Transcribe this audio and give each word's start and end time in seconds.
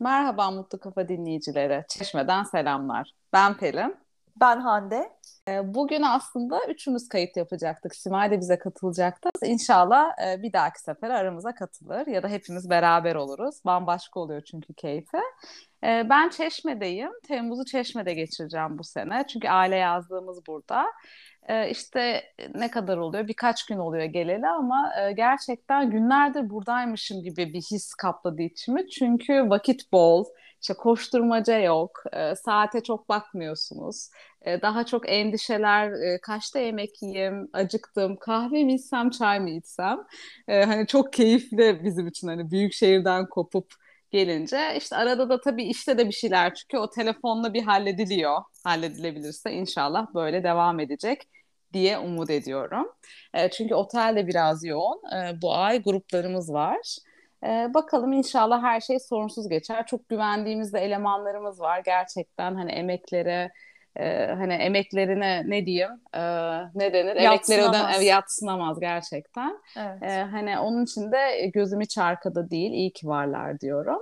Merhaba 0.00 0.50
Mutlu 0.50 0.80
Kafa 0.80 1.08
dinleyicileri. 1.08 1.84
Çeşme'den 1.88 2.44
selamlar. 2.44 3.12
Ben 3.32 3.56
Pelin. 3.56 4.07
Ben 4.40 4.60
Hande. 4.60 5.12
Ee, 5.48 5.74
bugün 5.74 6.02
aslında 6.02 6.60
üçümüz 6.68 7.08
kayıt 7.08 7.36
yapacaktık. 7.36 7.94
Simay 7.94 8.30
da 8.30 8.40
bize 8.40 8.58
katılacaktı. 8.58 9.30
İnşallah 9.44 10.10
e, 10.26 10.42
bir 10.42 10.52
dahaki 10.52 10.80
sefer 10.80 11.10
aramıza 11.10 11.54
katılır 11.54 12.06
ya 12.06 12.22
da 12.22 12.28
hepimiz 12.28 12.70
beraber 12.70 13.14
oluruz. 13.14 13.64
Bambaşka 13.64 14.20
oluyor 14.20 14.40
çünkü 14.40 14.74
keyfi. 14.74 15.18
Ee, 15.84 16.06
ben 16.10 16.28
Çeşme'deyim. 16.28 17.10
Temmuz'u 17.28 17.64
Çeşme'de 17.64 18.14
geçireceğim 18.14 18.78
bu 18.78 18.84
sene. 18.84 19.26
Çünkü 19.26 19.48
aile 19.48 19.76
yazlığımız 19.76 20.46
burada. 20.46 20.86
Ee, 21.48 21.70
işte 21.70 22.22
ne 22.54 22.70
kadar 22.70 22.96
oluyor? 22.96 23.28
Birkaç 23.28 23.66
gün 23.66 23.78
oluyor 23.78 24.04
geleli 24.04 24.48
ama 24.48 24.92
e, 25.00 25.12
gerçekten 25.12 25.90
günlerdir 25.90 26.50
buradaymışım 26.50 27.22
gibi 27.22 27.52
bir 27.52 27.62
his 27.62 27.94
kapladı 27.94 28.42
içimi. 28.42 28.88
Çünkü 28.90 29.50
vakit 29.50 29.92
bol, 29.92 30.24
işte 30.62 30.74
koşturmaca 30.74 31.58
yok, 31.58 32.02
e, 32.12 32.34
saate 32.34 32.82
çok 32.82 33.08
bakmıyorsunuz. 33.08 34.10
E, 34.42 34.62
daha 34.62 34.86
çok 34.86 35.08
endişeler, 35.12 35.90
e, 35.92 36.20
kaçta 36.20 36.58
yemek 36.58 37.02
yiyeyim, 37.02 37.48
acıktım, 37.52 38.16
kahve 38.16 38.64
mi 38.64 38.74
içsem, 38.74 39.10
çay 39.10 39.40
mı 39.40 39.50
içsem. 39.50 39.98
E, 40.48 40.64
hani 40.64 40.86
çok 40.86 41.12
keyifli 41.12 41.80
bizim 41.84 42.06
için 42.06 42.28
hani 42.28 42.50
büyük 42.50 42.72
şehirden 42.72 43.26
kopup 43.28 43.72
gelince 44.10 44.74
işte 44.78 44.96
arada 44.96 45.28
da 45.28 45.40
tabii 45.40 45.64
işte 45.64 45.98
de 45.98 46.06
bir 46.06 46.12
şeyler 46.12 46.54
çünkü 46.54 46.78
o 46.78 46.90
telefonla 46.90 47.54
bir 47.54 47.62
hallediliyor. 47.62 48.42
Halledilebilirse 48.64 49.52
inşallah 49.52 50.06
böyle 50.14 50.44
devam 50.44 50.80
edecek 50.80 51.22
diye 51.72 51.98
umut 51.98 52.30
ediyorum. 52.30 52.86
E, 53.34 53.50
çünkü 53.50 53.74
otel 53.74 54.16
de 54.16 54.26
biraz 54.26 54.64
yoğun. 54.64 55.00
E, 55.16 55.42
bu 55.42 55.54
ay 55.54 55.82
gruplarımız 55.82 56.52
var. 56.52 56.96
E, 57.44 57.74
bakalım 57.74 58.12
inşallah 58.12 58.62
her 58.62 58.80
şey 58.80 58.98
sorunsuz 59.00 59.48
geçer. 59.48 59.86
Çok 59.86 60.08
güvendiğimiz 60.08 60.72
de 60.72 60.80
elemanlarımız 60.80 61.60
var. 61.60 61.82
Gerçekten 61.84 62.54
hani 62.54 62.72
emeklere 62.72 63.50
e, 63.96 64.26
hani 64.26 64.52
emeklerine 64.52 65.42
ne 65.46 65.66
diyeyim 65.66 65.90
e, 66.14 66.20
ne 66.74 66.92
denir 66.92 67.16
emekleri 67.16 67.62
öden 67.62 68.00
yatsınamaz 68.00 68.80
gerçekten. 68.80 69.58
Evet. 69.76 70.02
E, 70.02 70.22
hani 70.22 70.58
onun 70.58 70.84
için 70.84 71.12
de 71.12 71.46
gözüm 71.54 71.80
hiç 71.80 71.98
arkada 71.98 72.50
değil. 72.50 72.72
İyi 72.72 72.92
ki 72.92 73.06
varlar 73.06 73.60
diyorum. 73.60 74.00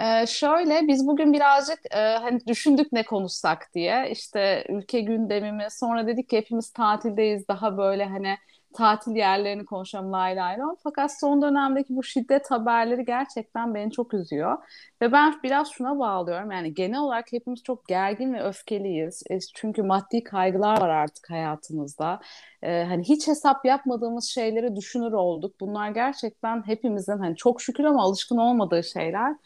Ee, 0.00 0.26
şöyle 0.26 0.88
biz 0.88 1.06
bugün 1.06 1.32
birazcık 1.32 1.78
e, 1.90 1.98
hani 1.98 2.46
düşündük 2.46 2.92
ne 2.92 3.02
konuşsak 3.02 3.74
diye 3.74 4.10
işte 4.10 4.64
ülke 4.68 5.00
gündemimi 5.00 5.66
sonra 5.70 6.06
dedik 6.06 6.28
ki 6.28 6.36
hepimiz 6.36 6.70
tatildeyiz 6.70 7.48
daha 7.48 7.76
böyle 7.78 8.04
hani 8.04 8.36
tatil 8.74 9.16
yerlerini 9.16 9.64
konuşalım 9.64 10.12
lay 10.12 10.36
lay. 10.36 10.56
Fakat 10.82 11.20
son 11.20 11.42
dönemdeki 11.42 11.96
bu 11.96 12.02
şiddet 12.02 12.50
haberleri 12.50 13.04
gerçekten 13.04 13.74
beni 13.74 13.92
çok 13.92 14.14
üzüyor. 14.14 14.58
Ve 15.02 15.12
ben 15.12 15.40
biraz 15.42 15.70
şuna 15.70 15.98
bağlıyorum. 15.98 16.50
Yani 16.50 16.74
genel 16.74 17.00
olarak 17.00 17.32
hepimiz 17.32 17.62
çok 17.62 17.88
gergin 17.88 18.34
ve 18.34 18.42
öfkeliyiz. 18.42 19.22
E, 19.30 19.38
çünkü 19.54 19.82
maddi 19.82 20.24
kaygılar 20.24 20.80
var 20.80 20.88
artık 20.88 21.30
hayatımızda. 21.30 22.20
E, 22.62 22.84
hani 22.84 23.04
hiç 23.04 23.28
hesap 23.28 23.64
yapmadığımız 23.64 24.24
şeyleri 24.24 24.76
düşünür 24.76 25.12
olduk. 25.12 25.60
Bunlar 25.60 25.90
gerçekten 25.90 26.66
hepimizin 26.66 27.18
hani 27.18 27.36
çok 27.36 27.62
şükür 27.62 27.84
ama 27.84 28.02
alışkın 28.02 28.36
olmadığı 28.36 28.84
şeyler. 28.84 29.36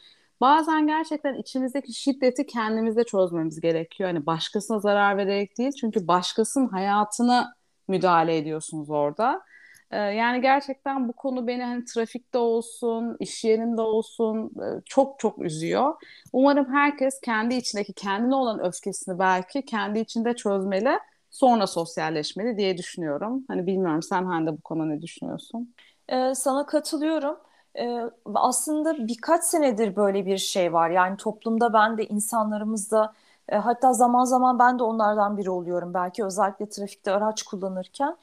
Bazen 0.40 0.86
gerçekten 0.86 1.34
içimizdeki 1.34 1.92
şiddeti 1.92 2.46
kendimizde 2.46 3.04
çözmemiz 3.04 3.60
gerekiyor. 3.60 4.10
Hani 4.10 4.26
başkasına 4.26 4.80
zarar 4.80 5.16
vererek 5.16 5.58
değil. 5.58 5.72
Çünkü 5.80 6.08
başkasının 6.08 6.68
hayatına 6.68 7.57
müdahale 7.88 8.36
ediyorsunuz 8.36 8.90
orada. 8.90 9.42
Ee, 9.90 9.96
yani 9.96 10.40
gerçekten 10.40 11.08
bu 11.08 11.12
konu 11.12 11.46
beni 11.46 11.64
hani 11.64 11.84
trafikte 11.84 12.38
olsun, 12.38 13.16
iş 13.20 13.44
yerinde 13.44 13.80
olsun 13.80 14.52
e, 14.62 14.82
çok 14.84 15.18
çok 15.18 15.38
üzüyor. 15.38 15.94
Umarım 16.32 16.72
herkes 16.72 17.20
kendi 17.20 17.54
içindeki 17.54 17.92
kendine 17.92 18.34
olan 18.34 18.60
öfkesini 18.64 19.18
belki 19.18 19.64
kendi 19.64 19.98
içinde 19.98 20.36
çözmeli, 20.36 20.98
sonra 21.30 21.66
sosyalleşmeli 21.66 22.56
diye 22.58 22.78
düşünüyorum. 22.78 23.44
Hani 23.48 23.66
bilmiyorum 23.66 24.02
sen 24.02 24.24
Hande 24.24 24.52
bu 24.52 24.60
konuda 24.60 24.86
ne 24.86 25.02
düşünüyorsun? 25.02 25.74
Ee, 26.08 26.34
sana 26.34 26.66
katılıyorum. 26.66 27.36
Ee, 27.78 28.00
aslında 28.34 29.08
birkaç 29.08 29.44
senedir 29.44 29.96
böyle 29.96 30.26
bir 30.26 30.38
şey 30.38 30.72
var. 30.72 30.90
Yani 30.90 31.16
toplumda 31.16 31.72
ben 31.72 31.98
de 31.98 32.06
insanlarımızda 32.06 33.12
e, 33.48 33.56
hatta 33.56 33.92
zaman 33.92 34.24
zaman 34.24 34.58
ben 34.58 34.78
de 34.78 34.82
onlardan 34.82 35.36
biri 35.38 35.50
oluyorum. 35.50 35.94
Belki 35.94 36.24
özellikle 36.24 36.68
trafikte 36.68 37.12
araç 37.12 37.42
kullanırken. 37.42 38.16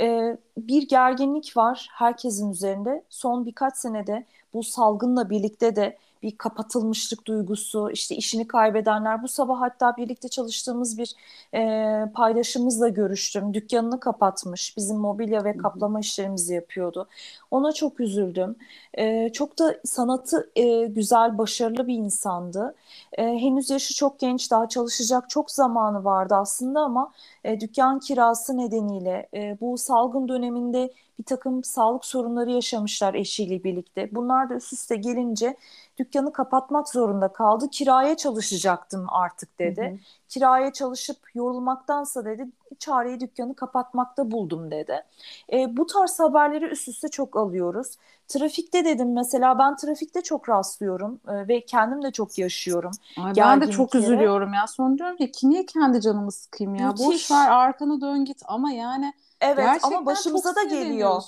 E, 0.00 0.36
bir 0.58 0.88
gerginlik 0.88 1.56
var 1.56 1.88
herkesin 1.92 2.50
üzerinde. 2.50 3.04
Son 3.08 3.46
birkaç 3.46 3.76
senede 3.76 4.26
bu 4.54 4.62
salgınla 4.62 5.30
birlikte 5.30 5.76
de 5.76 5.98
bir 6.22 6.38
kapatılmışlık 6.38 7.26
duygusu, 7.26 7.90
işte 7.90 8.16
işini 8.16 8.48
kaybedenler. 8.48 9.22
Bu 9.22 9.28
sabah 9.28 9.60
hatta 9.60 9.96
birlikte 9.96 10.28
çalıştığımız 10.28 10.98
bir 10.98 11.14
e, 11.54 12.12
paydaşımızla 12.14 12.88
görüştüm. 12.88 13.54
Dükkanını 13.54 14.00
kapatmış, 14.00 14.76
bizim 14.76 14.96
mobilya 14.96 15.44
ve 15.44 15.56
kaplama 15.56 16.00
işlerimizi 16.00 16.54
yapıyordu. 16.54 17.08
Ona 17.50 17.72
çok 17.72 18.00
üzüldüm. 18.00 18.56
E, 18.94 19.32
çok 19.32 19.58
da 19.58 19.80
sanatı 19.84 20.50
e, 20.56 20.86
güzel, 20.86 21.38
başarılı 21.38 21.86
bir 21.86 21.94
insandı. 21.94 22.74
E, 23.12 23.22
henüz 23.22 23.70
yaşı 23.70 23.94
çok 23.94 24.18
genç, 24.18 24.50
daha 24.50 24.68
çalışacak 24.68 25.30
çok 25.30 25.50
zamanı 25.50 26.04
vardı 26.04 26.34
aslında 26.34 26.80
ama 26.80 27.12
e, 27.44 27.60
dükkan 27.60 28.00
kirası 28.00 28.56
nedeniyle 28.56 29.28
e, 29.34 29.58
bu 29.60 29.78
salgın 29.78 30.28
döneminde 30.28 30.92
bir 31.18 31.24
takım 31.24 31.64
sağlık 31.64 32.04
sorunları 32.04 32.50
yaşamışlar 32.50 33.14
eşiyle 33.14 33.64
birlikte. 33.64 34.08
Bunlar 34.12 34.50
da 34.50 34.54
üst 34.54 34.72
üste 34.72 34.96
gelince 34.96 35.56
dükkanı 35.98 36.32
kapatmak 36.32 36.88
zorunda 36.88 37.28
kaldı. 37.28 37.70
Kiraya 37.70 38.16
çalışacaktım 38.16 39.06
artık 39.08 39.58
dedi. 39.58 39.80
Hı 39.80 39.94
hı. 39.94 39.98
Kiraya 40.28 40.72
çalışıp 40.72 41.16
yorulmaktansa 41.34 42.24
dedi 42.24 42.46
çareyi 42.78 43.20
dükkanı 43.20 43.54
kapatmakta 43.54 44.30
buldum 44.30 44.70
dedi. 44.70 45.04
E, 45.52 45.76
bu 45.76 45.86
tarz 45.86 46.20
haberleri 46.20 46.64
üst 46.64 46.88
üste 46.88 47.08
çok 47.08 47.36
alıyoruz. 47.36 47.96
Trafikte 48.28 48.84
dedim 48.84 49.12
mesela 49.12 49.58
ben 49.58 49.76
trafikte 49.76 50.22
çok 50.22 50.48
rastlıyorum 50.48 51.20
e, 51.28 51.48
ve 51.48 51.64
kendim 51.64 52.02
de 52.02 52.10
çok 52.10 52.38
yaşıyorum. 52.38 52.90
Ay, 53.18 53.32
ben 53.36 53.60
de 53.60 53.70
çok 53.70 53.94
üzülüyorum 53.94 54.52
ya. 54.52 54.66
Sonra 54.66 54.98
diyorum 54.98 55.16
ki 55.16 55.50
niye 55.50 55.66
kendi 55.66 56.00
canımı 56.00 56.32
sıkayım 56.32 56.74
ya? 56.74 56.88
Müthiş. 56.88 57.06
Boş 57.06 57.30
ver 57.30 57.50
arkanı 57.50 58.00
dön 58.00 58.24
git 58.24 58.42
ama 58.44 58.72
yani 58.72 59.12
Evet 59.40 59.56
Gerçekten 59.56 59.96
ama 59.96 60.06
başımıza 60.06 60.54
da 60.54 60.62
geliyor. 60.62 61.22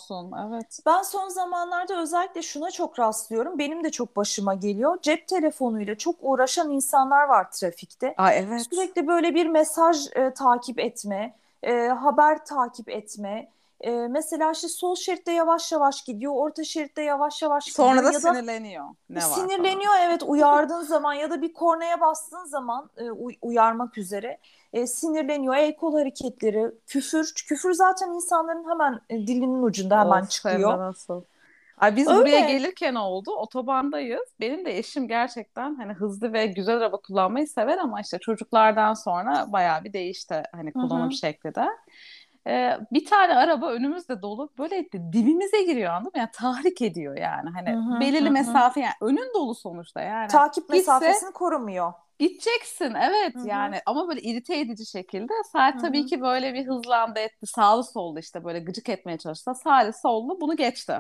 Evet. 0.49 0.79
Ben 0.87 1.03
son 1.03 1.29
zamanlarda 1.29 2.01
özellikle 2.01 2.43
şuna 2.43 2.71
çok 2.71 2.99
rastlıyorum. 2.99 3.59
Benim 3.59 3.85
de 3.85 3.91
çok 3.91 4.17
başıma 4.17 4.55
geliyor. 4.55 4.99
Cep 5.03 5.29
telefonuyla 5.29 5.99
çok 5.99 6.17
uğraşan 6.21 6.71
insanlar 6.71 7.25
var 7.25 7.51
trafikte. 7.51 8.15
Aa, 8.17 8.33
evet. 8.33 8.67
Sürekli 8.71 9.07
böyle 9.07 9.35
bir 9.35 9.47
mesaj 9.47 10.07
e, 10.17 10.35
takip 10.35 10.81
etme, 10.81 11.35
e, 11.63 11.89
haber 11.89 12.45
takip 12.45 12.89
etme. 12.89 13.49
E, 13.81 13.91
mesela 13.91 14.51
işte 14.51 14.69
sol 14.69 14.95
şeritte 14.95 15.33
yavaş 15.33 15.73
yavaş 15.73 16.05
gidiyor, 16.05 16.33
orta 16.37 16.65
şeritte 16.65 17.03
yavaş 17.03 17.43
yavaş 17.43 17.67
gidiyor. 17.67 17.89
Sonra 17.89 18.05
da 18.05 18.13
ya 18.13 18.21
sinirleniyor. 18.21 18.85
Ne 19.11 19.21
sinirleniyor 19.21 19.93
var 19.93 20.01
evet 20.05 20.23
uyardığın 20.23 20.83
zaman 20.83 21.15
ya 21.15 21.31
da 21.31 21.43
bir 21.43 21.53
kornaya 21.53 22.01
bastığın 22.01 22.45
zaman 22.45 22.91
e, 22.97 23.11
uyarmak 23.43 23.99
üzere 23.99 24.39
e, 24.73 24.87
sinirleniyor. 24.87 25.57
El 25.57 25.77
kol 25.77 25.95
hareketleri, 25.95 26.71
küfür. 26.87 27.33
Küfür 27.49 27.73
zaten 27.73 28.09
insanların 28.09 28.71
hemen 28.71 29.01
e, 29.11 29.27
dilinin 29.27 29.63
ucunda 29.63 30.01
hemen 30.01 30.23
of, 30.23 30.31
çıkıyor. 30.31 30.79
Nasıl? 30.79 31.23
Ay 31.79 31.97
biz 31.97 32.09
Öyle. 32.09 32.21
buraya 32.21 32.41
gelirken 32.41 32.95
oldu. 32.95 33.31
Otobandayız. 33.31 34.29
Benim 34.41 34.65
de 34.65 34.79
eşim 34.79 35.09
gerçekten 35.09 35.75
hani 35.75 35.93
hızlı 35.93 36.33
ve 36.33 36.47
güzel 36.47 36.77
araba 36.77 36.97
kullanmayı 36.97 37.49
sever 37.49 37.79
ama 37.79 38.01
işte 38.01 38.19
çocuklardan 38.19 38.95
sonra 38.95 39.45
bayağı 39.53 39.85
bir 39.85 39.93
değişti 39.93 40.43
hani 40.53 40.73
kullanım 40.73 41.03
Hı-hı. 41.03 41.13
şekli 41.13 41.55
de. 41.55 41.67
Ee, 42.47 42.79
bir 42.93 43.05
tane 43.05 43.37
araba 43.37 43.71
önümüzde 43.71 44.23
dolu 44.23 44.51
böyle 44.59 44.93
dibimize 44.93 45.63
giriyor 45.63 45.93
anladın 45.93 46.13
mı? 46.15 46.19
Yani 46.19 46.31
tahrik 46.33 46.83
ediyor 46.83 47.17
yani 47.17 47.51
hani 47.51 47.71
Hı-hı, 47.71 48.01
belirli 48.01 48.29
hı. 48.29 48.33
mesafe 48.33 48.81
yani 48.81 48.95
önün 49.01 49.35
dolu 49.35 49.55
sonuçta 49.55 50.01
yani. 50.01 50.29
Takip 50.29 50.65
Gitse, 50.65 50.77
mesafesini 50.77 51.33
korumuyor. 51.33 51.93
Gideceksin 52.21 52.95
evet 52.95 53.35
Hı-hı. 53.35 53.47
yani 53.49 53.81
ama 53.87 54.09
böyle 54.09 54.23
irite 54.23 54.61
edici 54.61 54.87
şekilde 54.87 55.33
saat 55.53 55.75
Hı-hı. 55.75 55.83
tabii 55.83 56.07
ki 56.07 56.21
böyle 56.21 56.55
bir 56.55 56.67
hızlandı 56.67 57.19
etti 57.21 57.47
sağlı 57.47 57.85
sollu 57.85 58.19
işte 58.19 58.45
böyle 58.45 58.59
gıcık 58.61 58.89
etmeye 58.89 59.19
çalışsa 59.19 59.55
sağlı 59.55 59.93
sollu 59.93 60.41
bunu 60.41 60.57
geçti. 60.57 60.95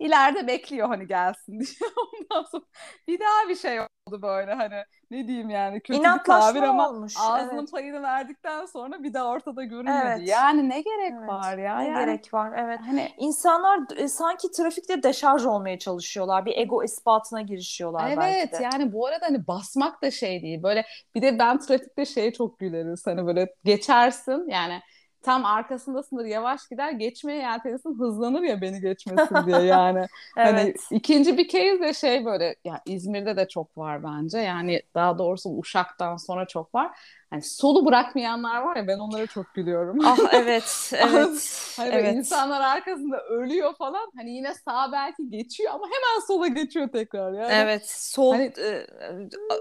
İleride 0.00 0.46
bekliyor 0.46 0.88
hani 0.88 1.06
gelsin 1.06 1.60
diye 1.60 1.90
ondan 2.14 2.48
sonra 2.50 2.64
bir 3.08 3.20
daha 3.20 3.48
bir 3.48 3.56
şey 3.56 3.80
oldu 3.80 4.22
böyle 4.22 4.54
hani 4.54 4.84
ne 5.10 5.28
diyeyim 5.28 5.50
yani 5.50 5.80
kötü 5.80 6.00
bir 6.00 6.24
tabir 6.26 6.62
ama 6.62 6.90
olmuş. 6.90 7.14
ağzının 7.20 7.58
evet. 7.58 7.72
payını 7.72 8.02
verdikten 8.02 8.66
sonra 8.66 9.02
bir 9.02 9.14
daha 9.14 9.28
ortada 9.28 9.64
görünmedi. 9.64 10.02
Evet. 10.06 10.28
Yani 10.28 10.68
ne 10.68 10.80
gerek 10.80 11.12
evet. 11.18 11.28
var 11.28 11.58
ya? 11.58 11.78
Ne 11.78 11.88
yani, 11.88 12.06
gerek 12.06 12.34
var 12.34 12.52
evet. 12.56 12.80
Hani 12.86 13.12
insanlar 13.18 13.80
e, 13.96 14.08
sanki 14.08 14.50
trafikte 14.50 15.02
deşarj 15.02 15.44
olmaya 15.44 15.78
çalışıyorlar. 15.78 16.46
Bir 16.46 16.56
ego 16.56 16.84
ispatına 16.84 17.42
girişiyorlar 17.42 18.06
evet, 18.06 18.18
belki 18.18 18.52
de. 18.52 18.62
yani 18.62 18.92
bu 18.92 19.06
arada 19.06 19.26
hani 19.26 19.46
basmak 19.46 20.02
da 20.02 20.10
şey 20.10 20.42
değil. 20.42 20.62
Böyle 20.62 20.86
bir 21.14 21.22
de 21.22 21.38
ben 21.38 21.58
trafikte 21.58 22.06
şeye 22.06 22.32
çok 22.32 22.58
güleriz. 22.58 23.06
Hani 23.06 23.26
böyle 23.26 23.54
geçersin 23.64 24.48
yani 24.48 24.80
tam 25.22 25.44
arkasındasındır 25.44 26.24
yavaş 26.24 26.68
gider 26.68 26.92
geçmeye 26.92 27.38
yeltenirsin 27.38 27.98
hızlanır 27.98 28.42
ya 28.42 28.60
beni 28.60 28.80
geçmesin 28.80 29.46
diye 29.46 29.60
yani. 29.62 30.06
Evet. 30.36 30.54
Hani 30.54 30.74
ikinci 30.90 31.38
bir 31.38 31.48
case 31.48 31.80
de 31.80 31.94
şey 31.94 32.24
böyle 32.24 32.56
ya 32.64 32.80
İzmir'de 32.86 33.36
de 33.36 33.48
çok 33.48 33.78
var 33.78 34.04
bence 34.04 34.38
yani 34.38 34.82
daha 34.94 35.18
doğrusu 35.18 35.58
Uşak'tan 35.58 36.16
sonra 36.16 36.46
çok 36.46 36.74
var 36.74 36.98
hani 37.30 37.42
solu 37.42 37.86
bırakmayanlar 37.86 38.62
var 38.62 38.76
ya 38.76 38.86
ben 38.86 38.98
onlara 38.98 39.26
çok 39.26 39.54
gülüyorum. 39.54 39.98
Ah 40.04 40.18
evet, 40.32 40.92
evet. 40.96 41.72
hani 41.76 41.88
evet. 41.92 42.16
insanlar 42.16 42.60
arkasında 42.60 43.22
ölüyor 43.22 43.74
falan. 43.76 44.10
Hani 44.16 44.30
yine 44.30 44.54
sağ 44.54 44.92
belki 44.92 45.30
geçiyor 45.30 45.72
ama 45.74 45.86
hemen 45.86 46.26
sola 46.26 46.48
geçiyor 46.48 46.88
tekrar 46.88 47.32
yani. 47.32 47.52
Evet, 47.52 47.90
sol 47.90 48.32
hani, 48.32 48.52
e, 48.58 48.86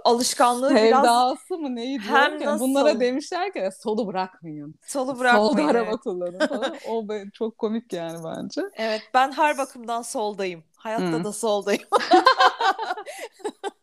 alışkanlığı 0.03 0.75
biraz 0.75 1.03
sevdası 1.03 1.57
mı 1.57 1.75
neyi 1.75 1.99
hem 1.99 2.39
nasıl? 2.39 2.65
bunlara 2.65 2.99
demişler 2.99 3.53
ki 3.53 3.69
solu 3.79 4.07
bırakmayın. 4.07 4.75
Solu 4.85 5.19
bırakmayın. 5.19 5.49
Solda 5.49 5.79
araba 5.79 5.97
kullanın 5.97 6.39
falan. 6.39 6.75
o 6.87 7.07
çok 7.33 7.57
komik 7.57 7.93
yani 7.93 8.19
bence. 8.25 8.61
Evet, 8.73 9.01
ben 9.13 9.31
her 9.31 9.57
bakımdan 9.57 10.01
soldayım. 10.01 10.63
Hayatta 10.77 11.17
hmm. 11.17 11.23
da 11.23 11.33
soldayım. 11.33 11.83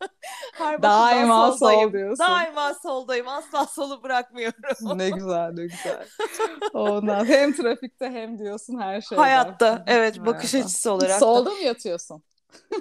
Her 0.59 0.83
Daima 0.83 1.53
sol 1.53 1.93
diyorsun. 1.93 2.27
Daima 2.27 2.75
soldayım. 2.75 3.29
Asla 3.29 3.67
solu 3.67 4.03
bırakmıyorum. 4.03 4.99
ne 4.99 5.11
güzel 5.11 5.53
ne 5.53 5.63
güzel. 5.63 6.09
Ondan 6.75 7.25
hem 7.25 7.53
trafikte 7.53 8.11
hem 8.11 8.39
diyorsun 8.39 8.81
her 8.81 9.01
şeyde. 9.01 9.21
Hayatta 9.21 9.85
evet 9.87 10.27
bakış 10.27 10.55
Hayatta. 10.55 10.69
açısı 10.69 10.93
olarak. 10.93 11.21
Solda 11.21 11.51
mı 11.51 11.63
yatıyorsun? 11.63 12.23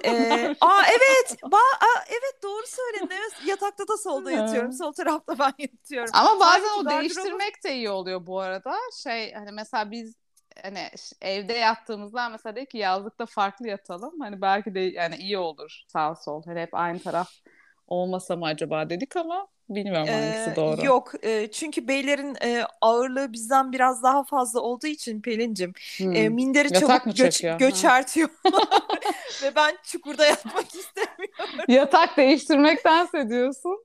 ee, 0.04 0.56
aa 0.60 0.82
evet, 0.88 1.38
ba 1.52 1.56
aa, 1.56 2.04
evet 2.08 2.42
doğru 2.42 2.62
söyledin. 2.66 3.14
Evet, 3.14 3.46
yatakta 3.46 3.88
da 3.88 3.96
solda 3.96 4.32
yatıyorum. 4.32 4.72
Sol 4.72 4.92
tarafta 4.92 5.38
ben 5.38 5.52
yatıyorum. 5.58 6.10
Ama 6.14 6.40
bazen 6.40 6.68
Sanki 6.68 6.88
o 6.88 6.90
değiştirmek 6.90 7.64
de 7.64 7.74
iyi 7.74 7.90
oluyor 7.90 8.26
bu 8.26 8.40
arada. 8.40 8.76
Şey 9.02 9.32
hani 9.32 9.52
mesela 9.52 9.90
biz 9.90 10.14
hani 10.62 10.90
evde 11.22 11.52
yattığımızda 11.52 12.28
mesela 12.28 12.56
dedik 12.56 12.70
ki 12.70 12.78
yazlıkta 12.78 13.26
farklı 13.26 13.68
yatalım. 13.68 14.20
Hani 14.20 14.40
belki 14.40 14.74
de 14.74 14.80
yani 14.80 15.16
iyi 15.16 15.38
olur 15.38 15.82
sağ 15.88 16.14
sol. 16.14 16.42
Hani 16.46 16.60
hep 16.60 16.74
aynı 16.74 16.98
taraf 16.98 17.30
olmasa 17.88 18.36
mı 18.36 18.46
acaba 18.46 18.90
dedik 18.90 19.16
ama 19.16 19.48
bilmiyorum 19.68 20.08
hangisi 20.08 20.50
ee, 20.50 20.56
doğru. 20.56 20.84
Yok 20.84 21.12
e, 21.22 21.50
çünkü 21.50 21.88
beylerin 21.88 22.36
e, 22.42 22.64
ağırlığı 22.80 23.32
bizden 23.32 23.72
biraz 23.72 24.02
daha 24.02 24.24
fazla 24.24 24.60
olduğu 24.60 24.86
için 24.86 25.20
Pelin'cim 25.20 25.72
hmm. 25.98 26.16
e, 26.16 26.28
minderi 26.28 26.74
Yatak 26.74 27.04
çabuk 27.04 27.16
göç, 27.16 27.44
göçertiyor. 27.58 28.28
Ve 29.42 29.54
ben 29.56 29.76
çukurda 29.82 30.26
yatmak 30.26 30.64
istemiyorum. 30.74 31.64
Yatak 31.68 32.16
değiştirmektense 32.16 33.28
diyorsun. 33.28 33.84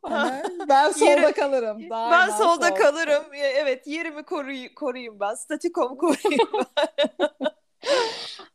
Ben 0.70 0.92
solda 0.92 1.12
Yeri, 1.12 1.34
kalırım. 1.34 1.90
Daima 1.90 2.12
ben 2.12 2.30
solda 2.30 2.68
sol. 2.70 2.76
kalırım. 2.76 3.24
Evet 3.34 3.88
yerimi 3.88 4.24
koruy 4.24 4.74
koruyayım 4.74 5.20
ben. 5.20 5.34
Statikomu 5.34 5.98
koruyayım 5.98 6.50
ben. 6.78 7.52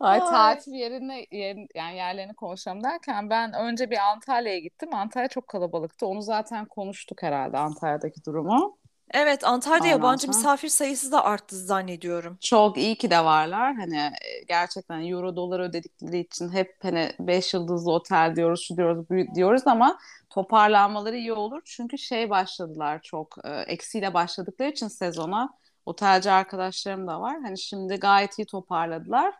Ay 0.00 0.18
tatil 0.18 0.72
yerine 0.72 1.26
yer, 1.30 1.56
yani 1.74 1.96
yerlerini 1.96 2.34
konuşalım 2.34 2.84
derken 2.84 3.30
ben 3.30 3.52
önce 3.52 3.90
bir 3.90 3.98
Antalya'ya 3.98 4.58
gittim. 4.58 4.94
Antalya 4.94 5.28
çok 5.28 5.48
kalabalıktı. 5.48 6.06
Onu 6.06 6.22
zaten 6.22 6.64
konuştuk 6.64 7.22
herhalde 7.22 7.58
Antalya'daki 7.58 8.24
durumu. 8.24 8.78
Evet 9.10 9.44
Antalya'da 9.44 9.86
yabancı 9.86 10.28
misafir 10.28 10.68
sayısı 10.68 11.12
da 11.12 11.24
arttı 11.24 11.56
zannediyorum. 11.56 12.38
Çok 12.40 12.78
iyi 12.78 12.96
ki 12.96 13.10
de 13.10 13.24
varlar. 13.24 13.74
Hani 13.74 13.96
e, 13.98 14.44
gerçekten 14.48 15.06
euro 15.06 15.36
dolar 15.36 15.60
ödedikleri 15.60 16.18
için 16.18 16.48
hep 16.48 16.74
hani 16.82 17.12
5 17.20 17.54
yıldızlı 17.54 17.92
otel 17.92 18.36
diyoruz, 18.36 18.64
şu 18.68 18.76
diyoruz, 18.76 19.10
bu 19.10 19.34
diyoruz 19.34 19.62
ama 19.66 19.98
toparlanmaları 20.30 21.16
iyi 21.16 21.32
olur. 21.32 21.62
Çünkü 21.64 21.98
şey 21.98 22.30
başladılar 22.30 23.02
çok 23.02 23.36
e, 23.44 23.50
eksiyle 23.50 24.14
başladıkları 24.14 24.70
için 24.70 24.88
sezona 24.88 25.50
Otelci 25.86 26.30
arkadaşlarım 26.30 27.06
da 27.06 27.20
var. 27.20 27.36
Hani 27.42 27.58
şimdi 27.58 27.94
gayet 27.96 28.38
iyi 28.38 28.46
toparladılar. 28.46 29.34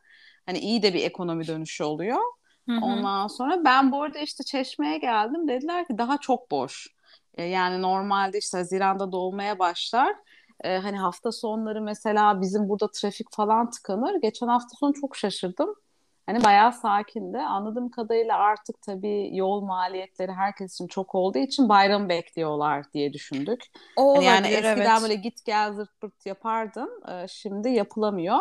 Hani 0.47 0.59
iyi 0.59 0.83
de 0.83 0.95
bir 0.95 1.03
ekonomi 1.05 1.47
dönüşü 1.47 1.85
oluyor. 1.85 2.19
Hı 2.69 2.73
hı. 2.73 2.81
Ondan 2.85 3.27
sonra 3.27 3.65
ben 3.65 3.93
bu 3.93 4.03
arada 4.03 4.19
işte 4.19 4.45
Çeşme'ye 4.45 4.99
geldim. 4.99 5.49
Dediler 5.49 5.87
ki 5.87 5.99
daha 5.99 6.19
çok 6.19 6.51
boş. 6.51 6.89
E, 7.35 7.45
yani 7.45 7.83
normalde 7.83 8.39
işte 8.39 8.59
Haziran'da 8.59 9.13
dolmaya 9.13 9.59
başlar. 9.59 10.17
E, 10.65 10.79
hani 10.79 10.99
hafta 10.99 11.33
sonları 11.33 11.83
mesela 11.83 12.41
bizim 12.41 12.69
burada 12.69 12.91
trafik 12.91 13.27
falan 13.33 13.71
tıkanır. 13.71 14.21
Geçen 14.23 14.49
hafta 14.49 14.77
sonu 14.77 14.93
çok 14.95 15.17
şaşırdım. 15.17 15.75
Hani 16.27 16.45
bayağı 16.45 16.73
sakindi. 16.73 17.39
Anladığım 17.39 17.91
kadarıyla 17.91 18.37
artık 18.37 18.83
tabii 18.83 19.31
yol 19.33 19.61
maliyetleri 19.61 20.33
herkes 20.33 20.75
için 20.75 20.87
çok 20.87 21.15
olduğu 21.15 21.39
için 21.39 21.69
bayram 21.69 22.09
bekliyorlar 22.09 22.93
diye 22.95 23.13
düşündük. 23.13 23.65
O 23.97 24.17
hani 24.17 24.25
yani 24.25 24.47
eskiden 24.47 24.91
evet. 24.91 25.03
böyle 25.03 25.15
git 25.15 25.45
gel 25.45 25.73
zırt 25.73 26.01
pırt 26.01 26.27
yapardın. 26.27 27.03
Ee, 27.11 27.27
şimdi 27.29 27.69
yapılamıyor. 27.71 28.39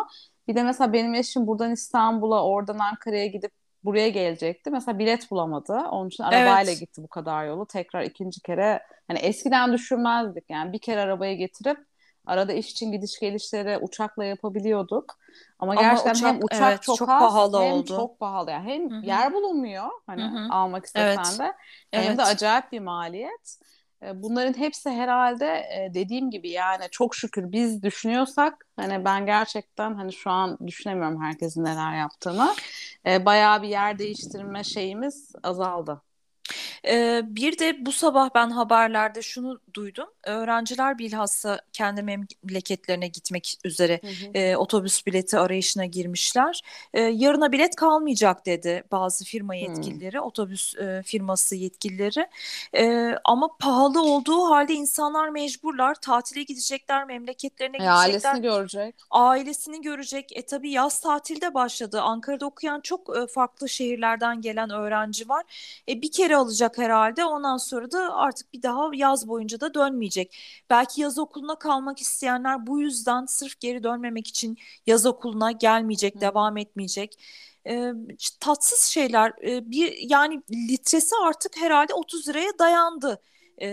Bir 0.48 0.54
de 0.54 0.62
mesela 0.62 0.92
benim 0.92 1.14
eşim 1.14 1.46
buradan 1.46 1.72
İstanbul'a, 1.72 2.44
oradan 2.44 2.78
Ankara'ya 2.78 3.26
gidip 3.26 3.52
buraya 3.84 4.08
gelecekti. 4.08 4.70
Mesela 4.70 4.98
bilet 4.98 5.30
bulamadı. 5.30 5.72
Onun 5.72 6.08
için 6.08 6.24
arabayla 6.24 6.72
evet. 6.72 6.80
gitti 6.80 7.02
bu 7.02 7.08
kadar 7.08 7.46
yolu. 7.46 7.66
Tekrar 7.66 8.02
ikinci 8.02 8.40
kere 8.40 8.82
hani 9.08 9.18
eskiden 9.18 9.72
düşünmezdik. 9.72 10.44
Yani 10.48 10.72
bir 10.72 10.78
kere 10.78 11.00
arabaya 11.00 11.34
getirip 11.34 11.78
arada 12.26 12.52
iş 12.52 12.70
için 12.70 12.92
gidiş 12.92 13.20
gelişleri 13.20 13.78
uçakla 13.78 14.24
yapabiliyorduk. 14.24 15.18
Ama, 15.58 15.72
Ama 15.72 15.80
gerçekten 15.80 16.12
uçak, 16.14 16.28
hem 16.28 16.38
uçak 16.42 16.62
evet, 16.72 16.82
çok, 16.82 16.96
çok 16.96 17.08
az 17.08 17.20
pahalı 17.20 17.62
hem 17.62 17.72
oldu. 17.72 17.96
çok 17.96 18.20
pahalı. 18.20 18.50
Yani 18.50 18.72
hem 18.72 18.90
Hı-hı. 18.90 19.06
yer 19.06 19.32
bulunmuyor 19.32 19.88
hani 20.06 20.22
Hı-hı. 20.22 20.48
almak 20.50 20.86
istesen 20.86 21.16
evet. 21.16 21.38
de 21.38 21.52
hem 21.90 22.04
evet. 22.04 22.18
de 22.18 22.22
acayip 22.22 22.72
bir 22.72 22.80
maliyet. 22.80 23.58
E, 24.02 24.22
bunların 24.22 24.58
hepsi 24.58 24.90
herhalde 24.90 25.46
e, 25.46 25.94
dediğim 25.94 26.30
gibi 26.30 26.50
yani 26.50 26.84
çok 26.90 27.14
şükür 27.14 27.52
biz 27.52 27.82
düşünüyorsak 27.82 28.66
hani 28.76 29.04
ben 29.04 29.26
gerçekten 29.26 29.94
hani 29.94 30.12
şu 30.12 30.30
an 30.30 30.58
düşünemiyorum 30.66 31.22
herkesin 31.22 31.64
neler 31.64 31.98
yaptığını. 31.98 32.54
E, 33.06 33.24
bayağı 33.24 33.62
bir 33.62 33.68
yer 33.68 33.98
değiştirme 33.98 34.64
şeyimiz 34.64 35.32
azaldı. 35.42 36.02
Ee, 36.86 37.22
bir 37.24 37.58
de 37.58 37.86
bu 37.86 37.92
sabah 37.92 38.30
ben 38.34 38.50
haberlerde 38.50 39.22
şunu 39.22 39.60
duydum. 39.74 40.08
Öğrenciler 40.24 40.98
bilhassa 40.98 41.60
kendi 41.72 42.02
memleketlerine 42.02 43.08
gitmek 43.08 43.58
üzere 43.64 44.00
hı 44.02 44.06
hı. 44.06 44.38
E, 44.38 44.56
otobüs 44.56 45.06
bileti 45.06 45.38
arayışına 45.38 45.84
girmişler. 45.84 46.60
E, 46.94 47.00
yarına 47.00 47.52
bilet 47.52 47.76
kalmayacak 47.76 48.46
dedi 48.46 48.84
bazı 48.92 49.24
firma 49.24 49.54
yetkilileri, 49.54 50.18
hı. 50.18 50.22
otobüs 50.22 50.76
e, 50.76 51.02
firması 51.06 51.56
yetkilileri. 51.56 52.26
E, 52.76 53.14
ama 53.24 53.48
pahalı 53.58 54.02
olduğu 54.02 54.50
halde 54.50 54.74
insanlar 54.74 55.28
mecburlar. 55.28 55.94
Tatile 55.94 56.42
gidecekler, 56.42 57.04
memleketlerine 57.04 57.76
e, 57.76 57.78
gidecekler. 57.78 57.96
Ailesini 57.96 58.42
görecek. 58.42 58.94
Ailesini 59.10 59.80
görecek. 59.80 60.36
E 60.36 60.46
tabii 60.46 60.70
yaz 60.70 61.00
tatilde 61.00 61.54
başladı. 61.54 62.00
Ankara'da 62.00 62.46
okuyan 62.46 62.80
çok 62.80 63.16
e, 63.16 63.26
farklı 63.26 63.68
şehirlerden 63.68 64.40
gelen 64.40 64.70
öğrenci 64.70 65.28
var. 65.28 65.44
E, 65.88 66.02
bir 66.02 66.12
kere 66.12 66.36
alacak 66.36 66.75
herhalde. 66.78 67.24
Ondan 67.24 67.56
sonra 67.56 67.90
da 67.90 68.14
artık 68.14 68.52
bir 68.52 68.62
daha 68.62 68.90
yaz 68.94 69.28
boyunca 69.28 69.60
da 69.60 69.74
dönmeyecek. 69.74 70.38
Belki 70.70 71.00
yaz 71.00 71.18
okuluna 71.18 71.58
kalmak 71.58 72.00
isteyenler 72.00 72.66
bu 72.66 72.80
yüzden 72.80 73.26
sırf 73.26 73.60
geri 73.60 73.82
dönmemek 73.82 74.26
için 74.28 74.58
yaz 74.86 75.06
okuluna 75.06 75.52
gelmeyecek, 75.52 76.14
Hı. 76.16 76.20
devam 76.20 76.56
etmeyecek. 76.56 77.18
E, 77.66 77.92
tatsız 78.40 78.82
şeyler. 78.84 79.32
E, 79.42 79.70
bir 79.70 80.10
yani 80.10 80.42
litresi 80.50 81.14
artık 81.24 81.56
herhalde 81.56 81.94
30 81.94 82.28
liraya 82.28 82.58
dayandı. 82.58 83.22
E, 83.58 83.68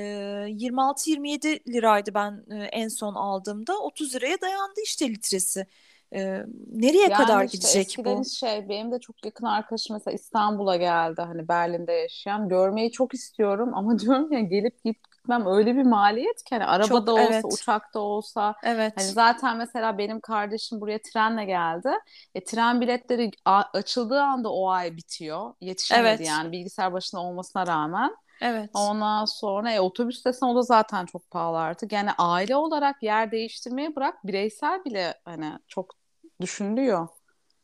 26-27 0.50 1.74
liraydı 1.74 2.14
ben 2.14 2.46
e, 2.52 2.64
en 2.64 2.88
son 2.88 3.14
aldığımda. 3.16 3.80
30 3.80 4.16
liraya 4.16 4.42
dayandı 4.42 4.82
işte 4.84 5.10
litresi. 5.10 5.68
Ee, 6.14 6.46
nereye 6.72 7.04
yani 7.04 7.14
kadar 7.14 7.46
işte 7.46 7.58
gidecek 7.58 7.88
eskiden 7.88 8.20
bu? 8.20 8.26
şey 8.26 8.70
benim 8.70 8.92
de 8.92 9.00
çok 9.00 9.26
yakın 9.26 9.46
arkadaşım 9.46 9.96
mesela 9.96 10.16
İstanbul'a 10.16 10.78
geldi 10.78 11.22
hani 11.22 11.48
Berlin'de 11.48 11.94
yaşayan 11.94 12.50
görmeyi 12.50 12.92
çok 12.92 13.14
istiyorum 13.14 13.72
ama 13.74 14.00
diyorum 14.00 14.32
ya 14.32 14.40
gelip 14.40 14.84
git 14.84 14.98
gitmem 15.24 15.46
öyle 15.46 15.76
bir 15.76 15.84
maliyet 15.84 16.44
ki 16.44 16.56
hani 16.56 16.66
arabada 16.66 17.12
çok, 17.12 17.20
olsa 17.20 17.34
evet. 17.34 17.46
uçakta 17.46 18.00
olsa 18.00 18.56
evet. 18.64 18.94
hani 18.96 19.08
zaten 19.08 19.58
mesela 19.58 19.98
benim 19.98 20.20
kardeşim 20.20 20.82
buraya 20.82 21.00
trenle 21.02 21.46
geldi 21.46 21.90
e, 22.36 22.44
tren 22.44 22.82
biletleri 22.82 23.32
açıldığı 23.46 24.22
anda 24.22 24.50
o 24.50 24.70
ay 24.70 24.98
bitiyor 24.98 25.54
yetişemedi 25.62 26.08
evet. 26.08 26.28
yani 26.28 26.52
bilgisayar 26.52 26.94
başında 26.94 27.22
olmasına 27.22 27.68
rağmen 27.68 28.16
Evet. 28.42 28.70
Ondan 28.74 29.26
sonra 29.26 29.72
e, 29.72 29.80
otobüs 29.80 30.26
desen 30.26 30.48
o 30.48 30.56
da 30.56 30.62
zaten 30.62 31.06
çok 31.06 31.32
pahalı 31.32 31.60
artık. 31.60 31.92
Yani 31.92 32.10
aile 32.18 32.56
olarak 32.56 33.04
yer 33.04 33.32
değiştirmeyi 33.32 33.96
bırak 33.96 34.28
bireysel 34.28 34.86
bile 34.86 35.14
hani 35.26 35.52
çok 35.68 35.96
düşünülüyor. 36.42 37.08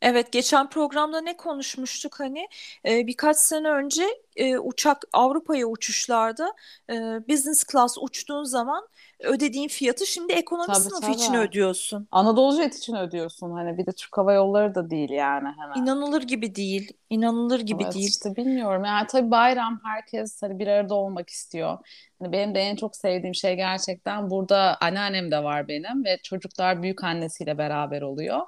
Evet, 0.02 0.32
geçen 0.32 0.70
programda 0.70 1.22
ne 1.22 1.38
konuşmuştuk 1.38 2.20
hani 2.20 2.48
e, 2.86 3.08
birkaç 3.08 3.38
sene 3.38 3.70
önce 3.70 4.04
e, 4.36 4.58
uçak 4.58 5.04
Avrupa'ya 5.14 5.66
uçuşlarda 5.68 6.54
e, 6.90 6.94
business 7.30 7.64
class 7.72 7.98
uçtuğun 8.02 8.44
zaman 8.44 8.88
ödediğin 9.20 9.68
fiyatı 9.68 10.06
şimdi 10.06 10.34
ekonomi 10.34 10.68
Tabii, 10.68 10.78
sınıfı 10.78 11.02
tabii. 11.02 11.16
için 11.16 11.34
ödüyorsun. 11.34 12.08
Anadolu 12.12 12.56
Jet 12.62 12.76
için 12.78 12.96
ödüyorsun. 12.96 13.52
Hani 13.52 13.78
bir 13.78 13.86
de 13.86 13.92
Türk 13.92 14.18
Hava 14.18 14.34
Yolları 14.34 14.76
da 14.76 14.90
değil 14.90 15.10
yani 15.10 15.48
hemen. 15.60 15.82
İnanılır 15.82 16.22
gibi 16.24 16.56
değil. 16.56 16.94
İnanılır 17.10 17.60
gibi 17.60 17.84
Evet, 17.84 17.94
değil. 17.96 18.08
işte 18.08 18.36
bilmiyorum. 18.36 18.84
Yani 18.86 19.08
tabii 19.08 19.32
bayram 19.32 19.80
herkes 19.84 20.42
hani 20.42 20.60
bir 20.60 20.68
arada 20.68 20.96
olmak 20.96 21.30
istiyor. 21.30 21.78
Hani 22.20 22.32
benim 22.32 22.56
de 22.56 22.60
en 22.60 22.76
çok 22.76 22.96
sevdiğim 22.96 23.36
şey 23.36 23.56
gerçekten 23.56 24.30
burada 24.30 24.78
anneannem 24.82 25.32
de 25.32 25.44
var 25.44 25.68
benim 25.68 26.06
ve 26.06 26.18
çocuklar 26.24 26.84
büyük 26.84 27.04
annesiyle 27.04 27.58
beraber 27.58 28.02
oluyor. 28.02 28.42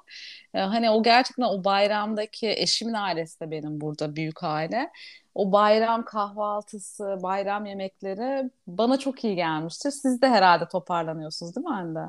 Ee, 0.54 0.60
hani 0.60 0.90
o 0.90 1.04
gerçekten 1.04 1.44
o 1.44 1.64
bayramdaki 1.64 2.50
eşimin 2.50 2.94
ailesi 2.94 3.40
de 3.40 3.52
benim 3.52 3.82
burada 3.82 4.16
büyük 4.16 4.44
aile. 4.44 4.90
O 5.36 5.52
bayram 5.52 6.06
kahvaltısı, 6.06 7.20
bayram 7.24 7.66
yemekleri 7.66 8.52
bana 8.68 9.00
çok 9.00 9.24
iyi 9.24 9.36
gelmiştir. 9.36 9.92
Siz 9.92 10.22
de 10.22 10.28
herhalde 10.30 10.68
toparlanıyorsunuz 10.68 11.56
değil 11.56 11.68
mi 11.68 11.74
Hande? 11.74 12.00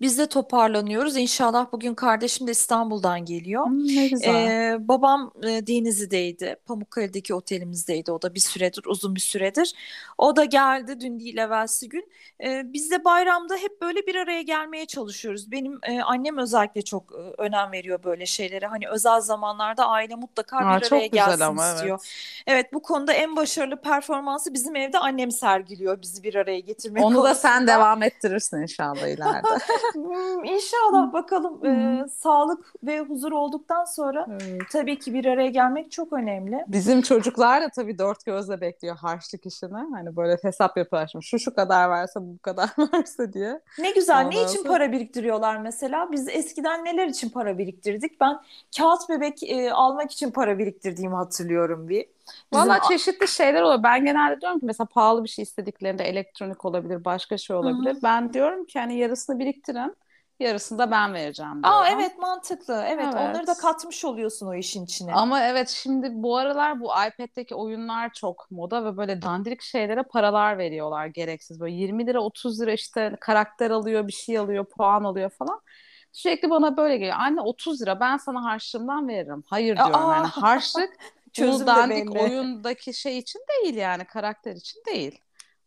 Biz 0.00 0.18
de 0.18 0.28
toparlanıyoruz. 0.28 1.16
İnşallah 1.16 1.72
bugün 1.72 1.94
kardeşim 1.94 2.46
de 2.46 2.50
İstanbul'dan 2.50 3.24
geliyor. 3.24 3.66
Hmm, 3.66 3.96
ne 3.96 4.08
güzel. 4.08 4.50
Ee, 4.50 4.88
babam 4.88 5.32
e, 5.42 5.66
Denizli'deydi. 5.66 6.56
Pamukkale'deki 6.66 7.34
otelimizdeydi 7.34 8.12
o 8.12 8.22
da 8.22 8.34
bir 8.34 8.40
süredir, 8.40 8.84
uzun 8.86 9.14
bir 9.14 9.20
süredir. 9.20 9.74
O 10.18 10.36
da 10.36 10.44
geldi 10.44 11.00
dün 11.00 11.18
değil 11.20 11.36
evvelsi 11.36 11.88
gün. 11.88 12.12
Ee, 12.44 12.62
biz 12.72 12.90
de 12.90 13.04
bayramda 13.04 13.56
hep 13.56 13.80
böyle 13.82 14.06
bir 14.06 14.14
araya 14.14 14.42
gelmeye 14.42 14.86
çalışıyoruz. 14.86 15.50
Benim 15.50 15.78
e, 15.82 16.02
annem 16.02 16.38
özellikle 16.38 16.82
çok 16.82 17.12
e, 17.12 17.42
önem 17.42 17.72
veriyor 17.72 18.02
böyle 18.04 18.26
şeylere. 18.26 18.66
Hani 18.66 18.88
özel 18.88 19.20
zamanlarda 19.20 19.86
aile 19.88 20.14
mutlaka 20.14 20.56
Aa, 20.58 20.76
bir 20.76 20.80
çok 20.80 20.92
araya 20.92 21.06
güzel 21.10 21.38
gelsin 21.38 21.40
ama 21.40 21.66
istiyor. 21.74 21.98
evet. 22.46 22.46
Evet 22.46 22.71
bu 22.72 22.82
konuda 22.82 23.12
en 23.12 23.36
başarılı 23.36 23.76
performansı 23.76 24.54
bizim 24.54 24.76
evde 24.76 24.98
annem 24.98 25.30
sergiliyor 25.30 26.02
bizi 26.02 26.22
bir 26.22 26.34
araya 26.34 26.60
getirme 26.60 27.02
Onu 27.04 27.24
da 27.24 27.34
sen 27.34 27.50
konusunda. 27.52 27.72
devam 27.72 28.02
ettirirsin 28.02 28.62
inşallah 28.62 29.08
ileride. 29.08 29.48
Hmm, 29.92 30.44
İnşallah 30.44 31.12
bakalım 31.12 31.66
Ee, 31.66 32.08
sağlık 32.08 32.72
ve 32.84 33.00
huzur 33.00 33.32
olduktan 33.32 33.84
sonra 33.84 34.26
Evet. 34.30 34.62
tabii 34.72 34.98
ki 34.98 35.14
bir 35.14 35.24
araya 35.24 35.48
gelmek 35.50 35.92
çok 35.92 36.12
önemli. 36.12 36.64
Bizim 36.68 37.02
çocuklar 37.02 37.62
da 37.62 37.68
tabii 37.68 37.98
dört 37.98 38.24
gözle 38.24 38.60
bekliyor 38.60 38.96
harçlık 38.96 39.46
işini. 39.46 39.78
Hani 39.92 40.16
böyle 40.16 40.38
hesap 40.42 40.76
yapıyorlar 40.76 41.08
şimdi 41.12 41.24
şu 41.24 41.38
şu 41.38 41.54
kadar 41.54 41.90
verse 41.90 42.20
bu 42.22 42.38
kadar 42.38 42.70
verse 42.92 43.32
diye. 43.32 43.60
Ne 43.78 43.90
güzel. 43.90 44.18
Ne 44.20 44.24
Ondan 44.26 44.48
için 44.48 44.58
sonra- 44.58 44.68
para 44.68 44.92
biriktiriyorlar 44.92 45.56
mesela? 45.56 46.12
Biz 46.12 46.28
eskiden 46.28 46.84
neler 46.84 47.06
için 47.06 47.28
para 47.30 47.58
biriktirdik? 47.58 48.20
Ben 48.20 48.40
kağıt 48.76 49.08
bebek 49.08 49.42
e, 49.42 49.72
almak 49.72 50.12
için 50.12 50.30
para 50.30 50.58
biriktirdiğimi 50.58 51.14
hatırlıyorum 51.16 51.88
bir. 51.88 52.06
Bizim 52.52 52.68
Valla 52.68 52.80
çeşitli 52.88 53.28
şeyler 53.28 53.62
oluyor. 53.62 53.82
Ben 53.82 54.04
genelde 54.04 54.40
diyorum 54.40 54.60
ki 54.60 54.66
mesela 54.66 54.86
pahalı 54.86 55.24
bir 55.24 55.28
şey 55.28 55.42
istediklerinde 55.42 56.04
elektronik 56.04 56.64
olabilir, 56.64 57.04
başka 57.04 57.38
şey 57.38 57.56
olabilir. 57.56 57.96
Ben 58.02 58.32
diyorum 58.32 58.66
ki 58.66 58.78
hani 58.78 58.98
yarısını 58.98 59.38
biriktirin, 59.38 59.96
yarısını 60.40 60.78
da 60.78 60.90
ben 60.90 61.14
vereceğim 61.14 61.64
Aa 61.64 61.84
diyorum. 61.84 62.00
evet 62.00 62.18
mantıklı. 62.18 62.84
Evet, 62.86 63.04
Evet. 63.04 63.14
onları 63.14 63.46
da 63.46 63.54
katmış 63.54 64.04
oluyorsun 64.04 64.46
o 64.46 64.54
işin 64.54 64.84
içine. 64.84 65.14
Ama 65.14 65.42
evet 65.42 65.68
şimdi 65.68 66.10
bu 66.12 66.36
aralar 66.36 66.80
bu 66.80 66.84
iPad'deki 66.84 67.54
oyunlar 67.54 68.12
çok 68.12 68.50
moda 68.50 68.84
ve 68.84 68.96
böyle 68.96 69.22
dandirik 69.22 69.62
şeylere 69.62 70.02
paralar 70.02 70.58
veriyorlar 70.58 71.06
gereksiz. 71.06 71.60
Böyle 71.60 71.74
20 71.74 72.06
lira 72.06 72.20
30 72.20 72.60
lira 72.60 72.72
işte 72.72 73.16
karakter 73.20 73.70
alıyor, 73.70 74.06
bir 74.06 74.12
şey 74.12 74.38
alıyor, 74.38 74.64
puan 74.64 75.04
alıyor 75.04 75.30
falan. 75.30 75.60
Sürekli 76.12 76.50
bana 76.50 76.76
böyle 76.76 76.96
geliyor. 76.96 77.16
Anne 77.18 77.40
30 77.40 77.82
lira 77.82 78.00
ben 78.00 78.16
sana 78.16 78.44
harçlığımdan 78.44 79.08
veririm. 79.08 79.42
Hayır 79.46 79.76
diyorum 79.76 80.10
Aa! 80.10 80.14
yani 80.14 80.26
harçlık 80.26 80.90
Çözüm 81.32 81.66
bu 81.66 81.76
de 81.76 81.76
dandik 81.76 82.14
belli. 82.14 82.18
oyundaki 82.18 82.94
şey 82.94 83.18
için 83.18 83.40
değil 83.48 83.74
yani 83.76 84.04
karakter 84.04 84.56
için 84.56 84.82
değil. 84.86 85.18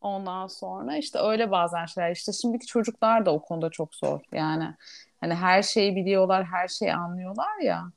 Ondan 0.02 0.48
sonra 0.48 0.98
işte 0.98 1.20
öyle 1.20 1.52
bazen 1.52 1.86
şeyler. 1.86 2.12
İşte 2.12 2.34
şimdiki 2.34 2.66
çocuklar 2.66 3.26
da 3.26 3.34
o 3.34 3.42
konuda 3.42 3.70
çok 3.70 3.96
zor. 3.96 4.22
Yani 4.32 4.74
hani 5.22 5.34
her 5.34 5.64
şeyi 5.64 5.96
biliyorlar, 5.96 6.46
her 6.46 6.68
şeyi 6.68 6.94
anlıyorlar 6.94 7.60
ya. 7.64 7.92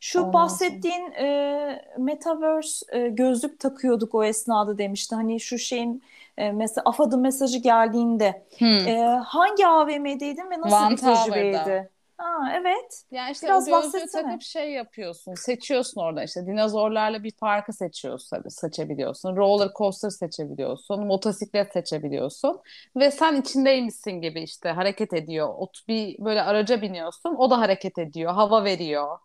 Şu 0.00 0.18
Ondan 0.20 0.32
bahsettiğin 0.32 1.12
e, 1.12 1.82
metaverse 1.98 2.98
e, 2.98 3.08
gözlük 3.08 3.60
takıyorduk 3.60 4.14
o 4.14 4.24
esnada 4.24 4.78
demişti. 4.78 5.14
Hani 5.14 5.40
şu 5.40 5.58
şeyin 5.58 6.02
e, 6.36 6.52
mesela 6.52 6.82
AFAD'ın 6.84 7.20
mesajı 7.20 7.58
geldiğinde 7.58 8.46
Hmm. 8.58 8.86
e, 8.88 9.22
hangi 9.26 9.66
AVM'deydin 9.66 10.50
ve 10.50 10.60
nasıl 10.60 10.76
One 10.76 10.90
bir 10.90 10.96
tecrübeydi? 10.96 11.56
Tower'da. 11.56 11.88
Ha, 12.20 12.52
evet. 12.54 13.04
Yani 13.10 13.32
işte 13.32 13.46
Biraz 13.46 13.68
o 13.68 13.70
gözlüğü 13.70 13.86
bahsetsene. 13.86 14.22
takıp 14.22 14.42
şey 14.42 14.72
yapıyorsun. 14.72 15.34
Seçiyorsun 15.34 16.00
orada 16.00 16.24
işte 16.24 16.46
dinozorlarla 16.46 17.22
bir 17.22 17.32
parkı 17.32 17.72
seçiyorsun 17.72 18.48
seçebiliyorsun. 18.48 19.36
Roller 19.36 19.70
coaster 19.78 20.10
seçebiliyorsun. 20.10 21.06
Motosiklet 21.06 21.72
seçebiliyorsun. 21.72 22.60
Ve 22.96 23.10
sen 23.10 23.40
içindeymişsin 23.40 24.12
gibi 24.12 24.42
işte 24.42 24.68
hareket 24.68 25.12
ediyor. 25.12 25.48
Ot 25.56 25.88
bir 25.88 26.16
böyle 26.24 26.42
araca 26.42 26.82
biniyorsun. 26.82 27.34
O 27.34 27.50
da 27.50 27.58
hareket 27.60 27.98
ediyor. 27.98 28.32
Hava 28.32 28.64
veriyor. 28.64 29.18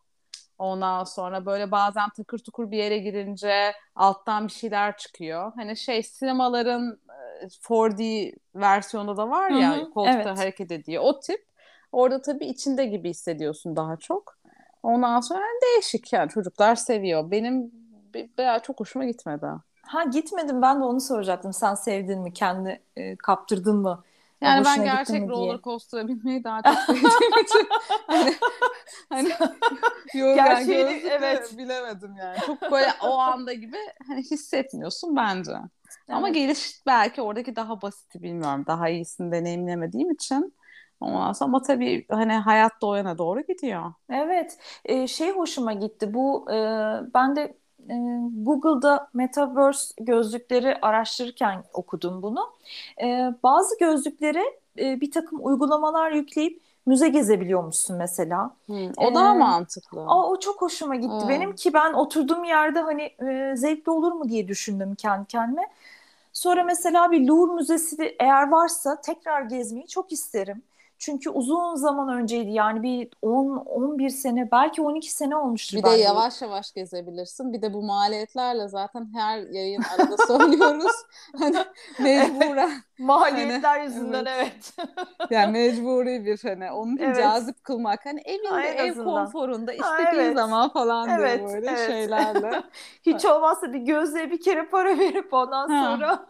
Ondan 0.58 1.04
sonra 1.04 1.46
böyle 1.46 1.72
bazen 1.72 2.10
takır 2.18 2.38
tukur 2.40 2.72
bir 2.72 2.78
yere 2.78 2.98
girince 2.98 3.74
alttan 3.96 4.48
bir 4.48 4.52
şeyler 4.52 4.98
çıkıyor. 4.98 5.52
Hani 5.56 5.78
şey 5.78 6.04
sinemaların 6.04 7.00
e, 7.42 7.50
4D 7.50 8.34
versiyonu 8.56 9.18
da 9.18 9.30
var 9.30 9.50
ya 9.50 9.78
Hı 9.78 9.82
hı, 9.82 9.90
koltukta 9.92 10.30
evet. 10.30 10.40
hareket 10.40 10.72
ediyor. 10.72 11.04
O 11.06 11.20
tip. 11.20 11.55
Orada 11.92 12.22
tabii 12.22 12.46
içinde 12.46 12.86
gibi 12.86 13.10
hissediyorsun 13.10 13.76
daha 13.76 13.98
çok. 13.98 14.38
Ondan 14.84 15.20
sonra 15.20 15.44
değişik 15.64 16.14
yani 16.14 16.30
çocuklar 16.30 16.76
seviyor. 16.76 17.32
Benim 17.32 17.72
bayağı 18.38 18.60
çok 18.60 18.80
hoşuma 18.80 19.06
gitmedi. 19.06 19.46
Ha 19.82 20.04
gitmedim 20.04 20.62
ben 20.62 20.80
de 20.80 20.84
onu 20.84 21.02
soracaktım. 21.02 21.54
Sen 21.54 21.76
sevdin 21.76 22.22
mi? 22.22 22.34
Kendi 22.34 22.82
e, 22.96 23.16
kaptırdın 23.16 23.76
mı? 23.76 24.04
Yani 24.42 24.66
ben 24.66 24.84
gerçek 24.84 25.30
roller 25.30 25.62
coaster'a 25.62 26.08
binmeyi 26.08 26.44
daha 26.44 26.62
çok 26.62 26.78
sevdiğim 26.78 27.06
için 27.44 27.68
hani, 28.08 28.36
hani 29.10 29.30
yok 30.14 30.36
Gerçeğini, 30.36 31.04
evet. 31.10 31.58
bilemedim 31.58 32.16
yani. 32.16 32.38
Çok 32.46 32.62
böyle 32.72 32.88
o 33.04 33.18
anda 33.18 33.54
gibi 33.54 33.78
hani 34.08 34.22
hissetmiyorsun 34.22 35.16
bence. 35.16 35.52
Ama 36.10 36.28
Evet. 36.28 36.36
geliş 36.36 36.82
belki 36.86 37.22
oradaki 37.22 37.56
daha 37.56 37.82
basiti 37.82 38.24
bilmiyorum. 38.24 38.64
Daha 38.68 38.90
iyisini 38.90 39.32
deneyimlemediğim 39.32 40.12
için. 40.12 40.54
Ondan 41.00 41.34
sonra 41.34 41.48
ama 41.50 41.62
tabii 41.62 42.06
hani 42.10 42.34
hayat 42.34 42.82
da 42.82 42.88
o 42.88 42.96
yana 42.96 43.18
doğru 43.18 43.42
gidiyor. 43.42 43.94
Evet, 44.10 44.58
e, 44.86 45.08
şey 45.08 45.32
hoşuma 45.32 45.74
gitti. 45.74 46.14
Bu 46.14 46.46
e, 46.52 46.56
ben 47.14 47.36
de 47.36 47.42
e, 47.90 47.94
Google'da 48.44 49.10
Metaverse 49.14 49.94
gözlükleri 50.00 50.78
araştırırken 50.82 51.64
okudum 51.74 52.22
bunu. 52.22 52.54
E, 53.04 53.34
bazı 53.44 53.80
gözlüklere 53.80 54.44
e, 54.80 55.02
bir 55.02 55.12
takım 55.12 55.40
uygulamalar 55.46 56.12
yükleyip 56.12 56.62
müze 56.86 57.10
gezebiliyormuşsun 57.10 57.98
mesela. 57.98 58.56
O 58.98 59.14
daha 59.16 59.34
Ee, 59.34 59.38
mantıklı. 59.40 60.02
Aa, 60.08 60.30
o 60.30 60.40
çok 60.40 60.62
hoşuma 60.62 60.96
gitti 60.96 61.28
Aa. 61.28 61.30
benim 61.30 61.56
ki 61.56 61.74
ben 61.74 61.94
oturduğum 61.94 62.44
yerde 62.44 62.80
hani 62.80 63.04
e, 63.04 63.56
zevkli 63.56 63.92
olur 63.92 64.12
mu 64.12 64.30
diye 64.30 64.48
düşündüm 64.48 64.96
kendi 64.96 65.28
kendime. 65.28 65.70
Sonra 66.34 66.64
mesela 66.64 67.12
bir 67.12 67.28
Louvre 67.28 67.54
Müzesi 67.54 67.98
de 67.98 68.16
eğer 68.20 68.50
varsa 68.52 69.02
tekrar 69.02 69.42
gezmeyi 69.42 69.88
çok 69.88 70.12
isterim. 70.12 70.62
Çünkü 70.98 71.30
uzun 71.30 71.76
zaman 71.76 72.10
önceydi 72.18 72.52
yani 72.52 72.84
bir 72.84 73.10
10-11 73.24 74.10
sene 74.10 74.52
belki 74.52 74.82
12 74.82 75.12
sene 75.14 75.36
olmuştur 75.36 75.78
Bir 75.78 75.84
de 75.84 75.90
yavaş 75.90 76.42
yavaş 76.42 76.72
gezebilirsin. 76.74 77.54
Bir 77.54 77.62
de 77.62 77.74
bu 77.74 77.84
maliyetlerle 77.84 78.68
zaten 78.68 79.10
her 79.14 79.38
yayın 79.40 79.84
arada 79.84 80.18
söylüyoruz. 80.28 80.92
Hani 81.40 81.58
mecburen 82.00 82.72
Maliyetler 83.00 83.80
Hani, 83.80 83.84
yüzünden 83.86 84.26
evet. 84.26 84.74
yani 85.30 85.52
mecburi 85.52 86.26
bir 86.26 86.40
hani 86.44 86.72
onun 86.72 86.98
Evet. 86.98 87.18
cazip 87.18 87.64
kılmak. 87.64 88.06
Hani 88.06 88.22
evinde 88.26 88.68
ev 88.68 88.92
azından. 88.92 89.06
konforunda 89.06 89.74
istediğin 89.74 90.24
evet. 90.24 90.36
zaman 90.36 90.70
falan 90.70 91.10
Evet, 91.10 91.42
böyle 91.44 91.70
evet. 91.70 91.90
şeylerle. 91.92 92.64
Hiç 93.06 93.26
olmazsa 93.26 93.74
bir 93.74 93.80
gözlüğe 93.80 94.32
bir 94.32 94.42
kere 94.42 94.66
para 94.70 94.98
verip 95.00 95.34
ondan 95.34 95.70
Ha. 95.70 95.86
sonra 95.86 96.26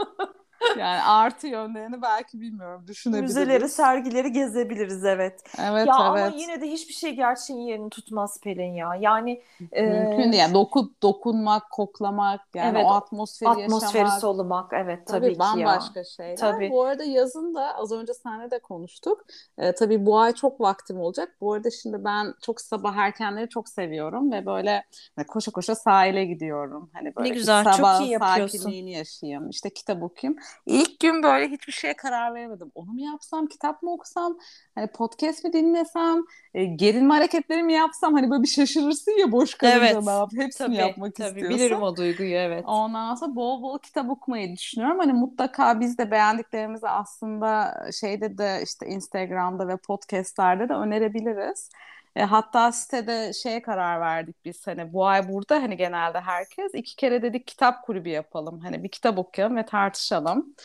Yani 0.79 1.01
artı 1.01 1.47
yönlerini 1.47 2.01
belki 2.01 2.41
bilmiyorum 2.41 2.83
düşünebiliriz. 2.87 3.35
müzeleri, 3.35 3.69
sergileri 3.69 4.31
gezebiliriz 4.31 5.05
evet. 5.05 5.43
Evet 5.59 5.87
ya 5.87 5.95
ama 5.95 6.19
evet. 6.19 6.33
yine 6.37 6.61
de 6.61 6.71
hiçbir 6.71 6.93
şey 6.93 7.11
gerçeğin 7.15 7.59
yerini 7.59 7.89
tutmaz 7.89 8.39
Pelin 8.43 8.73
ya. 8.73 8.95
Yani 8.95 9.41
e, 9.71 9.81
Mümkün 9.81 10.31
değil. 10.31 10.33
Yani 10.33 10.53
doku, 10.53 10.93
dokunmak, 11.01 11.69
koklamak, 11.71 12.41
yani 12.53 12.77
Evet, 12.77 12.85
o 12.85 12.93
atmosferi, 12.93 13.49
atmosferi 13.49 13.97
yaşamak. 13.97 14.21
solumak 14.21 14.73
evet 14.73 15.07
Tabii, 15.07 15.21
tabii, 15.21 15.33
ki 15.33 15.59
ya. 15.59 15.67
bambaşka 15.67 16.03
şeyler. 16.03 16.35
Tabii. 16.35 16.69
Bu 16.69 16.83
arada 16.83 17.03
yazın 17.03 17.55
da 17.55 17.75
az 17.75 17.91
önce 17.91 18.13
seninle 18.13 18.51
de 18.51 18.59
konuştuk. 18.59 19.25
Ee, 19.57 19.71
tabii 19.75 20.05
bu 20.05 20.19
ay 20.19 20.33
çok 20.33 20.61
vaktim 20.61 20.99
olacak. 20.99 21.35
Bu 21.41 21.53
arada 21.53 21.71
şimdi 21.71 22.03
ben 22.03 22.33
çok 22.41 22.61
sabah 22.61 22.95
erkenleri 22.95 23.49
çok 23.49 23.69
seviyorum 23.69 24.31
ve 24.31 24.45
böyle 24.45 24.83
koşa 25.27 25.51
koşa 25.51 25.75
sahile 25.75 26.25
gidiyorum. 26.25 26.89
Hani 26.93 27.15
böyle 27.15 27.29
Ne 27.29 27.33
güzel, 27.33 27.63
çok 27.63 27.73
sabah 27.73 28.01
iyi 28.01 28.09
yapıyorsun. 28.11 28.57
sakinliğini 28.57 28.91
yaşayayım. 28.91 29.49
İşte 29.49 29.69
kitap 29.69 30.03
okuyayım. 30.03 30.39
İlk 30.65 30.99
gün 30.99 31.23
böyle 31.23 31.47
hiçbir 31.47 31.73
şeye 31.73 31.93
karar 31.93 32.35
veremedim. 32.35 32.71
Onu 32.75 32.91
mu 32.91 33.01
yapsam, 33.01 33.47
kitap 33.47 33.83
mı 33.83 33.91
okusam, 33.91 34.37
hani 34.75 34.87
podcast 34.87 35.43
mi 35.43 35.53
dinlesem, 35.53 36.23
e, 36.53 36.65
gerilme 36.65 37.13
hareketleri 37.13 37.63
mi 37.63 37.73
yapsam? 37.73 38.13
Hani 38.13 38.31
böyle 38.31 38.43
bir 38.43 38.47
şaşırırsın 38.47 39.19
ya 39.19 39.31
boş 39.31 39.53
kalınca 39.55 39.77
evet. 39.77 40.03
ne 40.03 40.11
yap, 40.11 40.29
hepsini 40.35 40.67
tabii, 40.67 40.75
yapmak 40.75 41.15
tabii. 41.15 41.27
istiyorsun. 41.27 41.59
Bilirim 41.59 41.81
o 41.81 41.95
duyguyu 41.95 42.35
evet. 42.35 42.63
Ondan 42.67 43.15
sonra 43.15 43.35
bol 43.35 43.61
bol 43.61 43.79
kitap 43.79 44.09
okumayı 44.09 44.55
düşünüyorum. 44.55 44.99
Hani 44.99 45.13
mutlaka 45.13 45.79
biz 45.79 45.97
de 45.97 46.11
beğendiklerimizi 46.11 46.87
aslında 46.87 47.79
şeyde 48.01 48.37
de 48.37 48.61
işte 48.63 48.87
Instagram'da 48.87 49.67
ve 49.67 49.77
podcastlerde 49.77 50.69
de 50.69 50.73
önerebiliriz. 50.73 51.69
E, 52.15 52.23
hatta 52.23 52.71
sitede 52.71 53.33
şeye 53.33 53.61
karar 53.61 54.01
verdik 54.01 54.45
biz 54.45 54.67
hani 54.67 54.93
bu 54.93 55.07
ay 55.07 55.29
burada 55.29 55.55
hani 55.55 55.77
genelde 55.77 56.19
herkes 56.19 56.71
iki 56.73 56.95
kere 56.95 57.21
dedik 57.21 57.47
kitap 57.47 57.83
kulübü 57.85 58.09
yapalım. 58.09 58.59
Hani 58.59 58.83
bir 58.83 58.89
kitap 58.89 59.17
okuyalım 59.17 59.55
ve 59.57 59.65
tartışalım. 59.65 60.55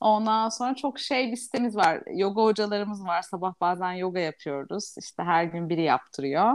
Ondan 0.00 0.48
sonra 0.48 0.74
çok 0.74 0.98
şey 0.98 1.32
bir 1.32 1.36
sitemiz 1.36 1.76
var. 1.76 2.02
Yoga 2.14 2.42
hocalarımız 2.42 3.04
var. 3.04 3.22
Sabah 3.22 3.54
bazen 3.60 3.92
yoga 3.92 4.20
yapıyoruz. 4.20 4.94
İşte 4.98 5.22
her 5.22 5.44
gün 5.44 5.68
biri 5.68 5.82
yaptırıyor. 5.82 6.52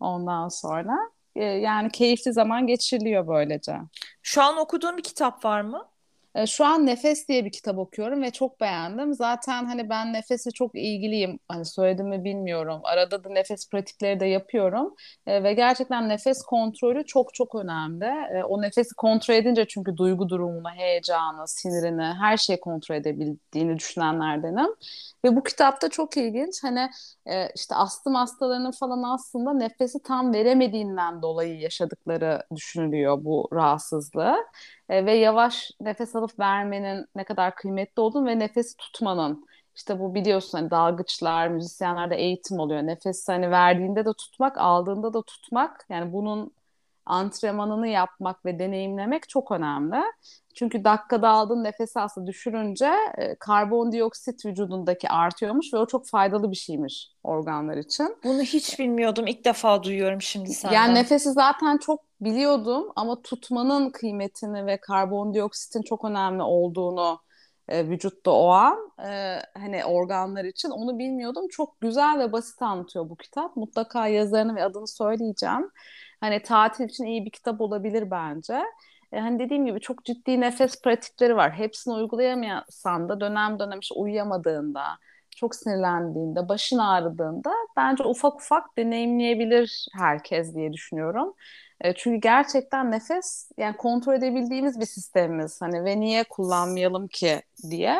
Ondan 0.00 0.48
sonra 0.48 0.98
e, 1.36 1.44
yani 1.44 1.90
keyifli 1.90 2.32
zaman 2.32 2.66
geçiriliyor 2.66 3.28
böylece. 3.28 3.76
Şu 4.22 4.42
an 4.42 4.56
okuduğun 4.56 4.96
bir 4.96 5.02
kitap 5.02 5.44
var 5.44 5.60
mı? 5.60 5.91
E, 6.34 6.46
şu 6.46 6.64
an 6.64 6.86
Nefes 6.86 7.28
diye 7.28 7.44
bir 7.44 7.52
kitap 7.52 7.78
okuyorum 7.78 8.22
ve 8.22 8.30
çok 8.30 8.60
beğendim. 8.60 9.14
Zaten 9.14 9.64
hani 9.64 9.88
ben 9.90 10.12
nefese 10.12 10.50
çok 10.50 10.74
ilgiliyim. 10.74 11.38
Hani 11.48 11.64
söyledim 11.64 12.08
mi 12.08 12.24
bilmiyorum. 12.24 12.80
Arada 12.84 13.24
da 13.24 13.28
nefes 13.30 13.68
pratikleri 13.70 14.20
de 14.20 14.26
yapıyorum. 14.26 14.94
E, 15.26 15.42
ve 15.42 15.52
gerçekten 15.54 16.08
nefes 16.08 16.42
kontrolü 16.42 17.04
çok 17.06 17.34
çok 17.34 17.54
önemli. 17.54 18.04
E, 18.38 18.44
o 18.44 18.62
nefesi 18.62 18.94
kontrol 18.94 19.34
edince 19.34 19.64
çünkü 19.68 19.96
duygu 19.96 20.28
durumunu, 20.28 20.70
heyecanı, 20.70 21.48
sinirini, 21.48 22.02
her 22.02 22.36
şeyi 22.36 22.60
kontrol 22.60 22.94
edebildiğini 22.96 23.78
düşünenlerdenim. 23.78 24.68
Ve 25.24 25.36
bu 25.36 25.42
kitapta 25.42 25.88
çok 25.90 26.16
ilginç. 26.16 26.62
Hani 26.64 26.90
e, 27.26 27.48
işte 27.54 27.74
astım 27.74 28.14
hastalarının 28.14 28.70
falan 28.70 29.02
aslında 29.14 29.52
nefesi 29.52 30.02
tam 30.02 30.34
veremediğinden 30.34 31.22
dolayı 31.22 31.58
yaşadıkları 31.60 32.42
düşünülüyor 32.54 33.24
bu 33.24 33.48
rahatsızlığı. 33.52 34.36
E, 34.88 35.06
ve 35.06 35.14
yavaş 35.14 35.70
nefes 35.80 36.16
alıp 36.16 36.38
vermenin 36.38 37.06
ne 37.16 37.24
kadar 37.24 37.54
kıymetli 37.54 38.00
olduğunu 38.00 38.26
ve 38.26 38.38
nefesi 38.38 38.76
tutmanın 38.76 39.46
işte 39.76 40.00
bu 40.00 40.14
biliyorsun 40.14 40.58
hani 40.58 40.70
dalgıçlar, 40.70 41.48
müzisyenlerde 41.48 42.16
eğitim 42.16 42.58
oluyor. 42.58 42.82
Nefes 42.82 43.28
hani 43.28 43.50
verdiğinde 43.50 44.04
de 44.04 44.12
tutmak, 44.12 44.58
aldığında 44.58 45.14
da 45.14 45.22
tutmak. 45.22 45.86
Yani 45.88 46.12
bunun 46.12 46.52
antrenmanını 47.06 47.88
yapmak 47.88 48.44
ve 48.44 48.58
deneyimlemek 48.58 49.28
çok 49.28 49.50
önemli. 49.50 50.02
Çünkü 50.54 50.84
dakikada 50.84 51.28
aldığın 51.28 51.64
nefesi 51.64 52.00
aslında 52.00 52.26
düşürünce 52.26 52.90
e, 53.18 53.34
karbondioksit 53.34 54.46
vücudundaki 54.46 55.08
artıyormuş 55.08 55.74
ve 55.74 55.78
o 55.78 55.86
çok 55.86 56.08
faydalı 56.08 56.50
bir 56.50 56.56
şeymiş 56.56 57.08
organlar 57.22 57.76
için. 57.76 58.16
Bunu 58.24 58.42
hiç 58.42 58.78
bilmiyordum. 58.78 59.26
İlk 59.26 59.44
defa 59.44 59.82
duyuyorum 59.82 60.22
şimdi 60.22 60.50
senden. 60.50 60.74
Yani 60.74 60.94
nefesi 60.94 61.32
zaten 61.32 61.78
çok 61.78 62.00
biliyordum 62.24 62.92
ama 62.96 63.22
tutmanın 63.22 63.90
kıymetini 63.90 64.66
ve 64.66 64.80
karbondioksitin 64.80 65.82
çok 65.82 66.04
önemli 66.04 66.42
olduğunu 66.42 67.20
e, 67.68 67.88
vücutta 67.88 68.30
o 68.30 68.48
an 68.48 68.92
e, 69.06 69.38
hani 69.58 69.84
organlar 69.84 70.44
için 70.44 70.70
onu 70.70 70.98
bilmiyordum. 70.98 71.48
Çok 71.50 71.80
güzel 71.80 72.18
ve 72.18 72.32
basit 72.32 72.62
anlatıyor 72.62 73.10
bu 73.10 73.16
kitap. 73.16 73.56
Mutlaka 73.56 74.06
yazarını 74.08 74.56
ve 74.56 74.64
adını 74.64 74.88
söyleyeceğim. 74.88 75.70
Hani 76.20 76.42
tatil 76.42 76.84
için 76.84 77.04
iyi 77.04 77.24
bir 77.24 77.30
kitap 77.30 77.60
olabilir 77.60 78.10
bence. 78.10 78.62
E, 79.12 79.20
hani 79.20 79.38
dediğim 79.38 79.66
gibi 79.66 79.80
çok 79.80 80.04
ciddi 80.04 80.40
nefes 80.40 80.82
pratikleri 80.82 81.36
var. 81.36 81.52
Hepsini 81.52 81.94
uygulayamasan 81.94 83.08
da 83.08 83.20
dönem 83.20 83.58
dönem 83.58 83.80
işte 83.80 83.94
uyuyamadığında, 83.94 84.84
çok 85.36 85.54
sinirlendiğinde, 85.54 86.48
başın 86.48 86.78
ağrıdığında 86.78 87.52
bence 87.76 88.04
ufak 88.04 88.34
ufak 88.34 88.78
deneyimleyebilir 88.78 89.86
herkes 89.98 90.54
diye 90.54 90.72
düşünüyorum. 90.72 91.34
E, 91.82 91.94
çünkü 91.94 92.20
gerçekten 92.20 92.90
nefes 92.90 93.50
yani 93.58 93.76
kontrol 93.76 94.14
edebildiğimiz 94.14 94.80
bir 94.80 94.86
sistemimiz. 94.86 95.62
Hani 95.62 95.84
ve 95.84 96.00
niye 96.00 96.24
kullanmayalım 96.24 97.08
ki 97.08 97.42
diye. 97.70 97.98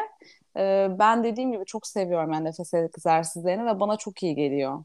E, 0.56 0.88
ben 0.98 1.24
dediğim 1.24 1.52
gibi 1.52 1.64
çok 1.64 1.86
seviyorum 1.86 2.32
yani 2.32 2.44
nefes 2.44 2.74
egzersizlerini 2.74 3.66
ve 3.66 3.80
bana 3.80 3.96
çok 3.96 4.22
iyi 4.22 4.34
geliyor. 4.34 4.84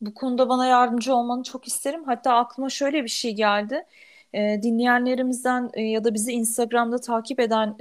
Bu 0.00 0.14
konuda 0.14 0.48
bana 0.48 0.66
yardımcı 0.66 1.14
olmanı 1.14 1.42
çok 1.42 1.68
isterim. 1.68 2.04
Hatta 2.04 2.34
aklıma 2.34 2.68
şöyle 2.70 3.04
bir 3.04 3.08
şey 3.08 3.34
geldi. 3.34 3.84
E, 4.32 4.62
dinleyenlerimizden 4.62 5.70
ya 5.76 6.04
da 6.04 6.14
bizi 6.14 6.32
Instagram'da 6.32 7.00
takip 7.00 7.40
eden 7.40 7.76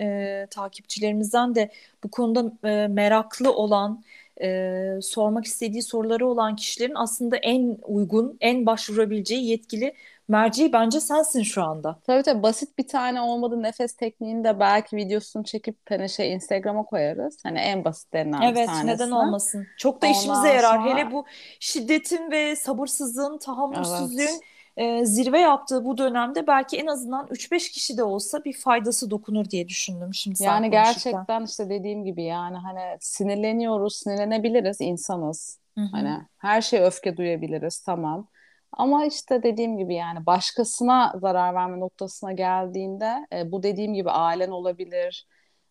takipçilerimizden 0.48 1.56
de 1.56 1.72
bu 2.04 2.12
konuda 2.12 2.52
meraklı 2.88 3.54
olan, 3.54 4.04
e, 4.42 5.00
sormak 5.02 5.46
istediği 5.46 5.82
soruları 5.82 6.28
olan 6.28 6.56
kişilerin 6.56 6.96
aslında 6.96 7.38
en 7.38 7.78
uygun, 7.84 8.38
en 8.42 8.66
başvurabileceği 8.66 9.46
yetkili 9.46 9.94
merci 10.32 10.74
bence 10.74 11.00
sensin 11.00 11.44
şu 11.44 11.64
anda. 11.64 12.00
Tabii 12.08 12.24
tabii 12.24 12.44
basit 12.44 12.78
bir 12.78 12.88
tane 12.88 13.22
olmadı 13.22 13.64
nefes 13.64 13.94
tekniğini 13.94 14.44
de 14.44 14.60
belki 14.60 14.96
videosunu 14.96 15.44
çekip 15.44 15.78
hani 15.90 16.10
şey 16.10 16.34
Instagram'a 16.34 16.84
koyarız. 16.84 17.38
Hani 17.44 17.60
en 17.60 17.86
basitlerinden 17.86 18.42
evet, 18.42 18.58
bir 18.58 18.66
tanesi. 18.66 18.88
Evet 18.88 19.00
neden 19.00 19.12
olmasın. 19.12 19.68
Çok 19.78 20.02
da 20.02 20.08
Ondan 20.08 20.20
işimize 20.20 20.48
yarar. 20.48 20.78
Sonra... 20.78 20.90
Hele 20.90 21.12
bu 21.12 21.26
şiddetin 21.60 22.32
ve 22.32 22.56
sabırsızlığın, 22.56 23.38
tahammülsüzlüğün 23.38 24.26
evet 24.26 24.42
e, 24.78 25.06
zirve 25.06 25.40
yaptığı 25.40 25.86
bu 25.86 25.98
dönemde 25.98 26.48
belki 26.48 26.78
en 26.78 26.88
azından 26.88 27.28
3-5 27.28 27.72
kişi 27.72 27.98
de 27.98 28.04
olsa 28.04 28.44
bir 28.44 28.54
faydası 28.54 29.12
dokunur 29.12 29.46
diye 29.50 29.68
düşündüm 29.68 30.14
şimdi 30.14 30.44
Yani 30.44 30.72
gerçekten 30.72 31.46
işte 31.46 31.70
dediğim 31.70 32.04
gibi 32.04 32.24
yani 32.24 32.58
hani 32.58 32.98
sinirleniyoruz, 33.00 33.96
sinirlenebiliriz 33.96 34.78
insanız. 34.82 35.60
Hı-hı. 35.78 35.86
Hani 35.92 36.18
her 36.38 36.62
şey 36.62 36.84
öfke 36.84 37.18
duyabiliriz 37.18 37.80
tamam. 37.80 38.28
Ama 38.74 39.06
işte 39.06 39.44
dediğim 39.44 39.78
gibi 39.78 39.96
yani 39.96 40.26
başkasına 40.26 41.14
zarar 41.22 41.56
verme 41.56 41.80
noktasına 41.80 42.32
geldiğinde 42.32 43.28
e, 43.34 43.52
bu 43.52 43.64
dediğim 43.64 43.94
gibi 43.94 44.12
ailen 44.12 44.50
olabilir. 44.52 45.28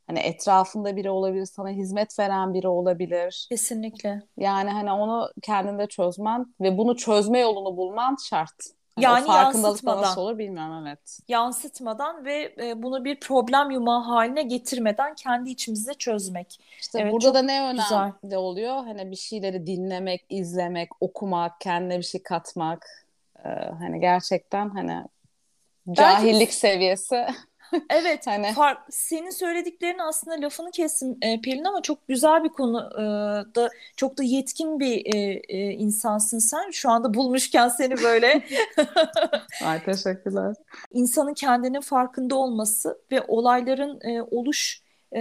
Hani 0.07 0.19
etrafında 0.19 0.97
biri 0.97 1.11
olabilir, 1.11 1.45
sana 1.45 1.69
hizmet 1.71 2.19
veren 2.19 2.55
biri 2.55 2.69
olabilir. 2.69 3.47
Kesinlikle. 3.51 4.23
Yani 4.37 4.71
hani 4.71 4.93
onu 4.93 5.29
kendinde 5.43 5.87
çözmen 5.87 6.55
ve 6.61 6.79
bunu 6.79 6.97
çözme 6.97 7.39
yolunu 7.39 7.77
bulman 7.77 8.17
şart. 8.29 8.57
Yani 9.01 9.27
o 9.29 9.35
yansıtmadan. 9.35 10.03
nasıl 10.03 10.21
olur 10.21 10.39
bilmiyorum 10.39 10.87
evet. 10.87 11.19
Yansıtmadan 11.29 12.25
ve 12.25 12.55
e, 12.63 12.83
bunu 12.83 13.05
bir 13.05 13.21
problem 13.21 13.71
yumağı 13.71 14.03
haline 14.03 14.43
getirmeden 14.43 15.15
kendi 15.15 15.51
içimizde 15.51 15.95
çözmek. 15.95 16.61
İşte 16.81 17.01
evet, 17.01 17.13
burada 17.13 17.35
da 17.35 17.43
ne 17.43 17.63
önemli 17.63 17.81
güzel. 18.23 18.39
oluyor? 18.39 18.75
Hani 18.75 19.11
bir 19.11 19.17
şeyleri 19.17 19.67
dinlemek, 19.67 20.25
izlemek, 20.29 20.91
okumak, 21.01 21.61
kendine 21.61 21.99
bir 21.99 22.03
şey 22.03 22.23
katmak. 22.23 23.07
Ee, 23.45 23.49
hani 23.79 24.01
gerçekten 24.01 24.71
hani 24.71 25.05
cahillik 25.93 26.41
Belki... 26.41 26.55
seviyesi 26.55 27.27
Evet, 27.91 28.27
hani 28.27 28.53
fark, 28.53 28.79
senin 28.91 29.31
söylediklerin 29.31 29.99
aslında 29.99 30.41
lafını 30.47 30.71
kestim 30.71 31.19
e, 31.23 31.41
Pelin 31.41 31.65
ama 31.65 31.83
çok 31.83 32.09
güzel 32.09 32.45
bir 32.45 32.49
konu 32.49 32.91
e, 32.95 33.03
da 33.55 33.71
çok 33.97 34.19
da 34.19 34.23
yetkin 34.23 34.81
bir 34.81 35.15
e, 35.15 35.19
e, 35.49 35.71
insansın 35.73 36.39
sen. 36.39 36.71
Şu 36.71 36.91
anda 36.91 37.15
bulmuşken 37.15 37.69
seni 37.69 38.03
böyle. 38.03 38.43
Ay 39.65 39.85
teşekkürler. 39.85 40.57
İnsanın 40.93 41.35
kendinin 41.35 41.81
farkında 41.81 42.35
olması 42.37 42.99
ve 43.13 43.23
olayların 43.29 44.01
e, 44.01 44.23
oluş 44.23 44.83
e, 45.13 45.21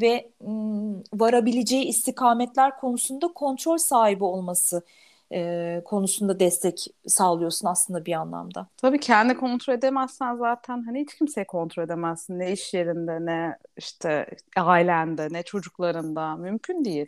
ve 0.00 0.30
m, 0.40 0.94
varabileceği 1.12 1.84
istikametler 1.84 2.76
konusunda 2.76 3.28
kontrol 3.28 3.78
sahibi 3.78 4.24
olması 4.24 4.82
e, 5.32 5.82
konusunda 5.84 6.40
destek 6.40 6.86
sağlıyorsun 7.06 7.68
aslında 7.68 8.06
bir 8.06 8.12
anlamda. 8.12 8.66
Tabii 8.76 9.00
kendi 9.00 9.36
kontrol 9.36 9.74
edemezsen 9.74 10.36
zaten 10.36 10.82
hani 10.82 11.00
hiç 11.00 11.14
kimseyi 11.14 11.46
kontrol 11.46 11.82
edemezsin. 11.82 12.38
Ne 12.38 12.52
iş 12.52 12.74
yerinde 12.74 13.26
ne 13.26 13.58
işte 13.76 14.26
ailende 14.56 15.28
ne 15.30 15.42
çocuklarında 15.42 16.36
mümkün 16.36 16.84
değil. 16.84 17.06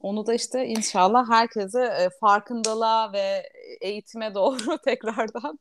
Onu 0.00 0.26
da 0.26 0.34
işte 0.34 0.66
inşallah 0.66 1.30
herkese 1.30 2.08
farkındalığa 2.20 3.12
ve 3.12 3.50
eğitime 3.80 4.34
doğru 4.34 4.78
tekrardan 4.84 5.58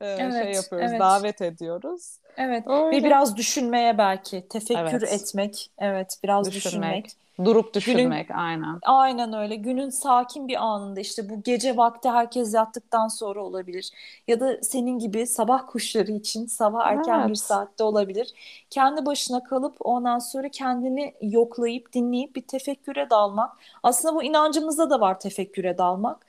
e, 0.00 0.04
şey 0.04 0.24
evet, 0.24 0.44
şey 0.44 0.52
yapıyoruz, 0.52 0.90
evet. 0.90 1.00
davet 1.00 1.40
ediyoruz. 1.40 2.18
Evet. 2.36 2.64
Öyle. 2.66 2.96
Ve 2.96 3.04
biraz 3.04 3.36
düşünmeye 3.36 3.98
belki, 3.98 4.48
tefekkür 4.48 5.02
evet. 5.02 5.12
etmek. 5.12 5.70
Evet, 5.78 6.18
biraz 6.22 6.46
düşünmek. 6.46 7.04
düşünmek. 7.04 7.26
Durup 7.44 7.74
düşünmek 7.74 8.28
Günün, 8.28 8.38
aynen. 8.38 8.78
Aynen 8.82 9.32
öyle. 9.32 9.56
Günün 9.56 9.90
sakin 9.90 10.48
bir 10.48 10.64
anında 10.64 11.00
işte 11.00 11.30
bu 11.30 11.42
gece 11.42 11.76
vakti 11.76 12.10
herkes 12.10 12.54
yattıktan 12.54 13.08
sonra 13.08 13.44
olabilir. 13.44 13.90
Ya 14.28 14.40
da 14.40 14.62
senin 14.62 14.98
gibi 14.98 15.26
sabah 15.26 15.66
kuşları 15.66 16.12
için 16.12 16.46
sabah 16.46 16.86
erken 16.86 17.20
evet. 17.20 17.28
bir 17.28 17.34
saatte 17.34 17.84
olabilir. 17.84 18.32
Kendi 18.70 19.06
başına 19.06 19.44
kalıp 19.44 19.76
ondan 19.80 20.18
sonra 20.18 20.48
kendini 20.48 21.14
yoklayıp 21.22 21.92
dinleyip 21.92 22.36
bir 22.36 22.42
tefekküre 22.42 23.10
dalmak. 23.10 23.56
Aslında 23.82 24.14
bu 24.14 24.22
inancımızda 24.22 24.90
da 24.90 25.00
var 25.00 25.20
tefekküre 25.20 25.78
dalmak. 25.78 26.26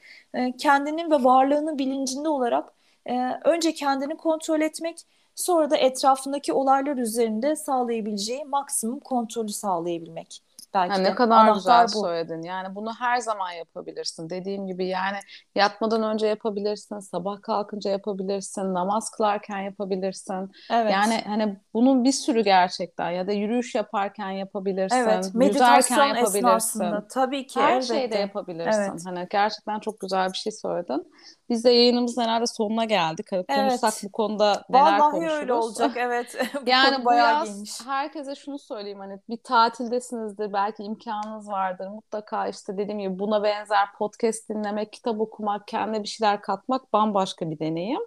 Kendinin 0.58 1.12
ve 1.12 1.24
varlığının 1.24 1.80
bilincinde 1.80 2.30
olarak 2.30 2.77
önce 3.46 3.74
kendini 3.74 4.18
kontrol 4.18 4.62
etmek 4.62 4.98
Sonra 5.38 5.70
da 5.70 5.78
etrafındaki 5.78 6.54
olaylar 6.54 6.98
üzerinde 6.98 7.56
sağlayabileceği 7.56 8.46
maksimum 8.46 9.00
kontrolü 9.00 9.50
sağlayabilmek. 9.50 10.42
Belki 10.74 10.94
ha, 10.94 10.98
ne 11.00 11.16
kadar 11.16 11.54
güzel 11.54 11.86
bu. 11.86 12.02
söyledin. 12.02 12.42
Yani 12.42 12.76
bunu 12.76 12.94
her 13.00 13.18
zaman 13.18 13.52
yapabilirsin. 13.52 14.30
Dediğim 14.30 14.68
gibi 14.68 14.88
yani 14.88 15.18
yatmadan 15.56 16.04
önce 16.04 16.28
yapabilirsin, 16.28 17.00
sabah 17.00 17.42
kalkınca 17.42 17.92
yapabilirsin, 17.92 18.74
namaz 18.74 19.12
kılarken 19.12 19.60
yapabilirsin. 19.60 20.52
Evet. 20.72 20.92
Yani 20.92 21.24
hani 21.26 21.60
bunun 21.74 22.04
bir 22.04 22.12
sürü 22.12 22.44
gerçekten 22.44 23.12
ya 23.12 23.28
da 23.28 23.32
yürüyüş 23.32 23.76
yaparken 23.76 24.30
yapabilirsin, 24.30 24.98
evet. 24.98 25.32
Meditasyon 25.34 26.06
yapabilirsin. 26.06 26.38
esnasında 26.38 27.08
tabii 27.08 27.48
ki 27.48 27.60
her 27.60 27.72
elbette. 27.72 27.94
şeyde 27.94 28.18
yapabilirsin. 28.18 28.82
Evet. 28.82 29.02
Hani 29.06 29.28
gerçekten 29.30 29.80
çok 29.80 30.00
güzel 30.00 30.30
bir 30.34 30.38
şey 30.38 30.52
söyledin. 30.52 31.12
Biz 31.50 31.66
de 31.66 31.70
yayınımızın 31.70 32.22
herhalde 32.22 32.48
sonuna 32.48 32.86
geldik. 32.86 33.26
Hani 33.32 33.46
evet. 33.50 33.60
konuşsak 33.60 33.94
bu 34.04 34.12
konuda 34.12 34.64
neler 34.70 34.82
Vallahi 34.82 35.00
konuşuruz. 35.00 35.32
Vallahi 35.32 35.42
öyle 35.42 35.54
olacak 35.54 35.92
evet. 35.98 36.36
bu 36.66 36.70
yani 36.70 37.06
bu 37.06 37.14
yaz 37.14 37.54
giymiş. 37.54 37.82
herkese 37.86 38.36
şunu 38.36 38.60
söyleyeyim 38.60 39.00
hani 39.00 39.20
bir 39.30 39.38
tatildesinizdir 39.44 40.54
belki 40.58 40.84
imkanınız 40.84 41.50
vardır. 41.50 41.88
Mutlaka 41.88 42.48
işte 42.48 42.78
dediğim 42.78 43.00
gibi 43.00 43.20
buna 43.20 43.44
benzer 43.44 43.88
podcast 43.98 44.50
dinlemek, 44.50 44.94
kitap 44.94 45.20
okumak, 45.22 45.68
kendine 45.68 46.04
bir 46.04 46.08
şeyler 46.08 46.42
katmak 46.42 46.94
bambaşka 46.94 47.52
bir 47.52 47.60
deneyim. 47.60 48.02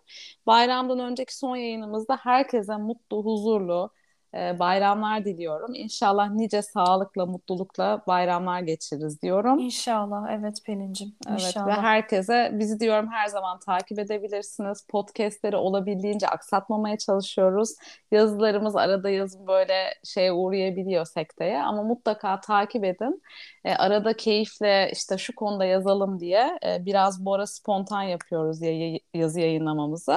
Bayramdan 0.46 0.98
önceki 0.98 1.36
son 1.36 1.56
yayınımızda 1.56 2.16
herkese 2.22 2.76
mutlu, 2.76 3.24
huzurlu, 3.24 3.90
e, 4.34 4.58
bayramlar 4.58 5.24
diliyorum. 5.24 5.74
İnşallah 5.74 6.30
nice 6.30 6.62
sağlıkla, 6.62 7.26
mutlulukla 7.26 8.02
bayramlar 8.06 8.60
geçiririz 8.60 9.22
diyorum. 9.22 9.58
İnşallah. 9.58 10.26
Evet 10.30 10.58
Pelin'cim. 10.66 11.14
Evet 11.28 11.40
İnşallah. 11.40 11.66
ve 11.66 11.72
herkese 11.72 12.50
bizi 12.52 12.80
diyorum 12.80 13.08
her 13.12 13.26
zaman 13.26 13.58
takip 13.58 13.98
edebilirsiniz. 13.98 14.86
Podcast'leri 14.88 15.56
olabildiğince 15.56 16.28
aksatmamaya 16.28 16.98
çalışıyoruz. 16.98 17.74
Yazılarımız 18.10 18.76
arada 18.76 19.10
yazın 19.10 19.46
böyle 19.46 19.74
şeye 20.04 20.32
uğrayabiliyor 20.32 21.06
sekteye 21.06 21.62
ama 21.62 21.82
mutlaka 21.82 22.40
takip 22.40 22.84
edin. 22.84 23.22
E, 23.64 23.74
arada 23.74 24.12
keyifle 24.16 24.90
işte 24.92 25.18
şu 25.18 25.34
konuda 25.34 25.64
yazalım 25.64 26.20
diye 26.20 26.58
e, 26.66 26.84
biraz 26.84 27.24
bu 27.24 27.34
ara 27.34 27.46
spontan 27.46 28.02
yapıyoruz 28.02 28.62
ya, 28.62 28.98
yazı 29.14 29.40
yayınlamamızı. 29.40 30.16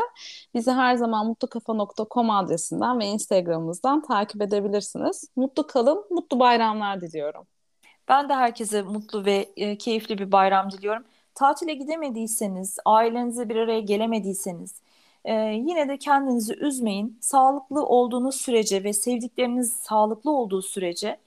Bizi 0.53 0.71
her 0.71 0.95
zaman 0.95 1.27
mutlukafa.com 1.27 2.29
adresinden 2.29 2.99
ve 2.99 3.05
Instagram'ımızdan 3.05 4.02
takip 4.03 4.41
edebilirsiniz. 4.41 5.29
Mutlu 5.35 5.67
kalın, 5.67 6.05
mutlu 6.09 6.39
bayramlar 6.39 7.01
diliyorum. 7.01 7.47
Ben 8.07 8.29
de 8.29 8.33
herkese 8.33 8.81
mutlu 8.81 9.25
ve 9.25 9.49
e, 9.57 9.77
keyifli 9.77 10.17
bir 10.17 10.31
bayram 10.31 10.71
diliyorum. 10.71 11.03
Tatile 11.35 11.73
gidemediyseniz, 11.73 12.77
ailenize 12.85 13.49
bir 13.49 13.55
araya 13.55 13.79
gelemediyseniz 13.79 14.81
e, 15.25 15.33
yine 15.35 15.89
de 15.89 15.97
kendinizi 15.97 16.55
üzmeyin. 16.55 17.17
Sağlıklı 17.21 17.85
olduğunuz 17.85 18.35
sürece 18.35 18.83
ve 18.83 18.93
sevdikleriniz 18.93 19.73
sağlıklı 19.73 20.31
olduğu 20.31 20.61
sürece 20.61 21.17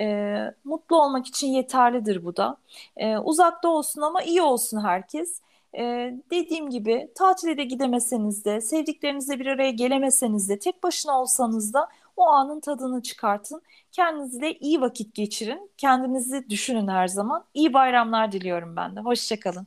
e, 0.00 0.36
mutlu 0.64 1.02
olmak 1.02 1.26
için 1.26 1.46
yeterlidir 1.46 2.24
bu 2.24 2.36
da. 2.36 2.56
E, 2.96 3.18
uzakta 3.18 3.68
olsun 3.68 4.00
ama 4.00 4.22
iyi 4.22 4.42
olsun 4.42 4.84
herkes. 4.84 5.40
Ee, 5.78 6.14
dediğim 6.30 6.70
gibi 6.70 7.08
tatile 7.14 7.56
de 7.58 7.64
gidemeseniz 7.64 8.44
de, 8.44 8.60
sevdiklerinizle 8.60 9.40
bir 9.40 9.46
araya 9.46 9.70
gelemeseniz 9.70 10.48
de, 10.48 10.58
tek 10.58 10.82
başına 10.82 11.20
olsanız 11.20 11.74
da 11.74 11.88
o 12.16 12.26
anın 12.26 12.60
tadını 12.60 13.02
çıkartın. 13.02 13.62
Kendinizle 13.92 14.54
iyi 14.58 14.80
vakit 14.80 15.14
geçirin. 15.14 15.70
Kendinizi 15.76 16.50
düşünün 16.50 16.88
her 16.88 17.08
zaman. 17.08 17.44
İyi 17.54 17.72
bayramlar 17.74 18.32
diliyorum 18.32 18.76
ben 18.76 18.96
de. 18.96 19.00
Hoşçakalın. 19.00 19.66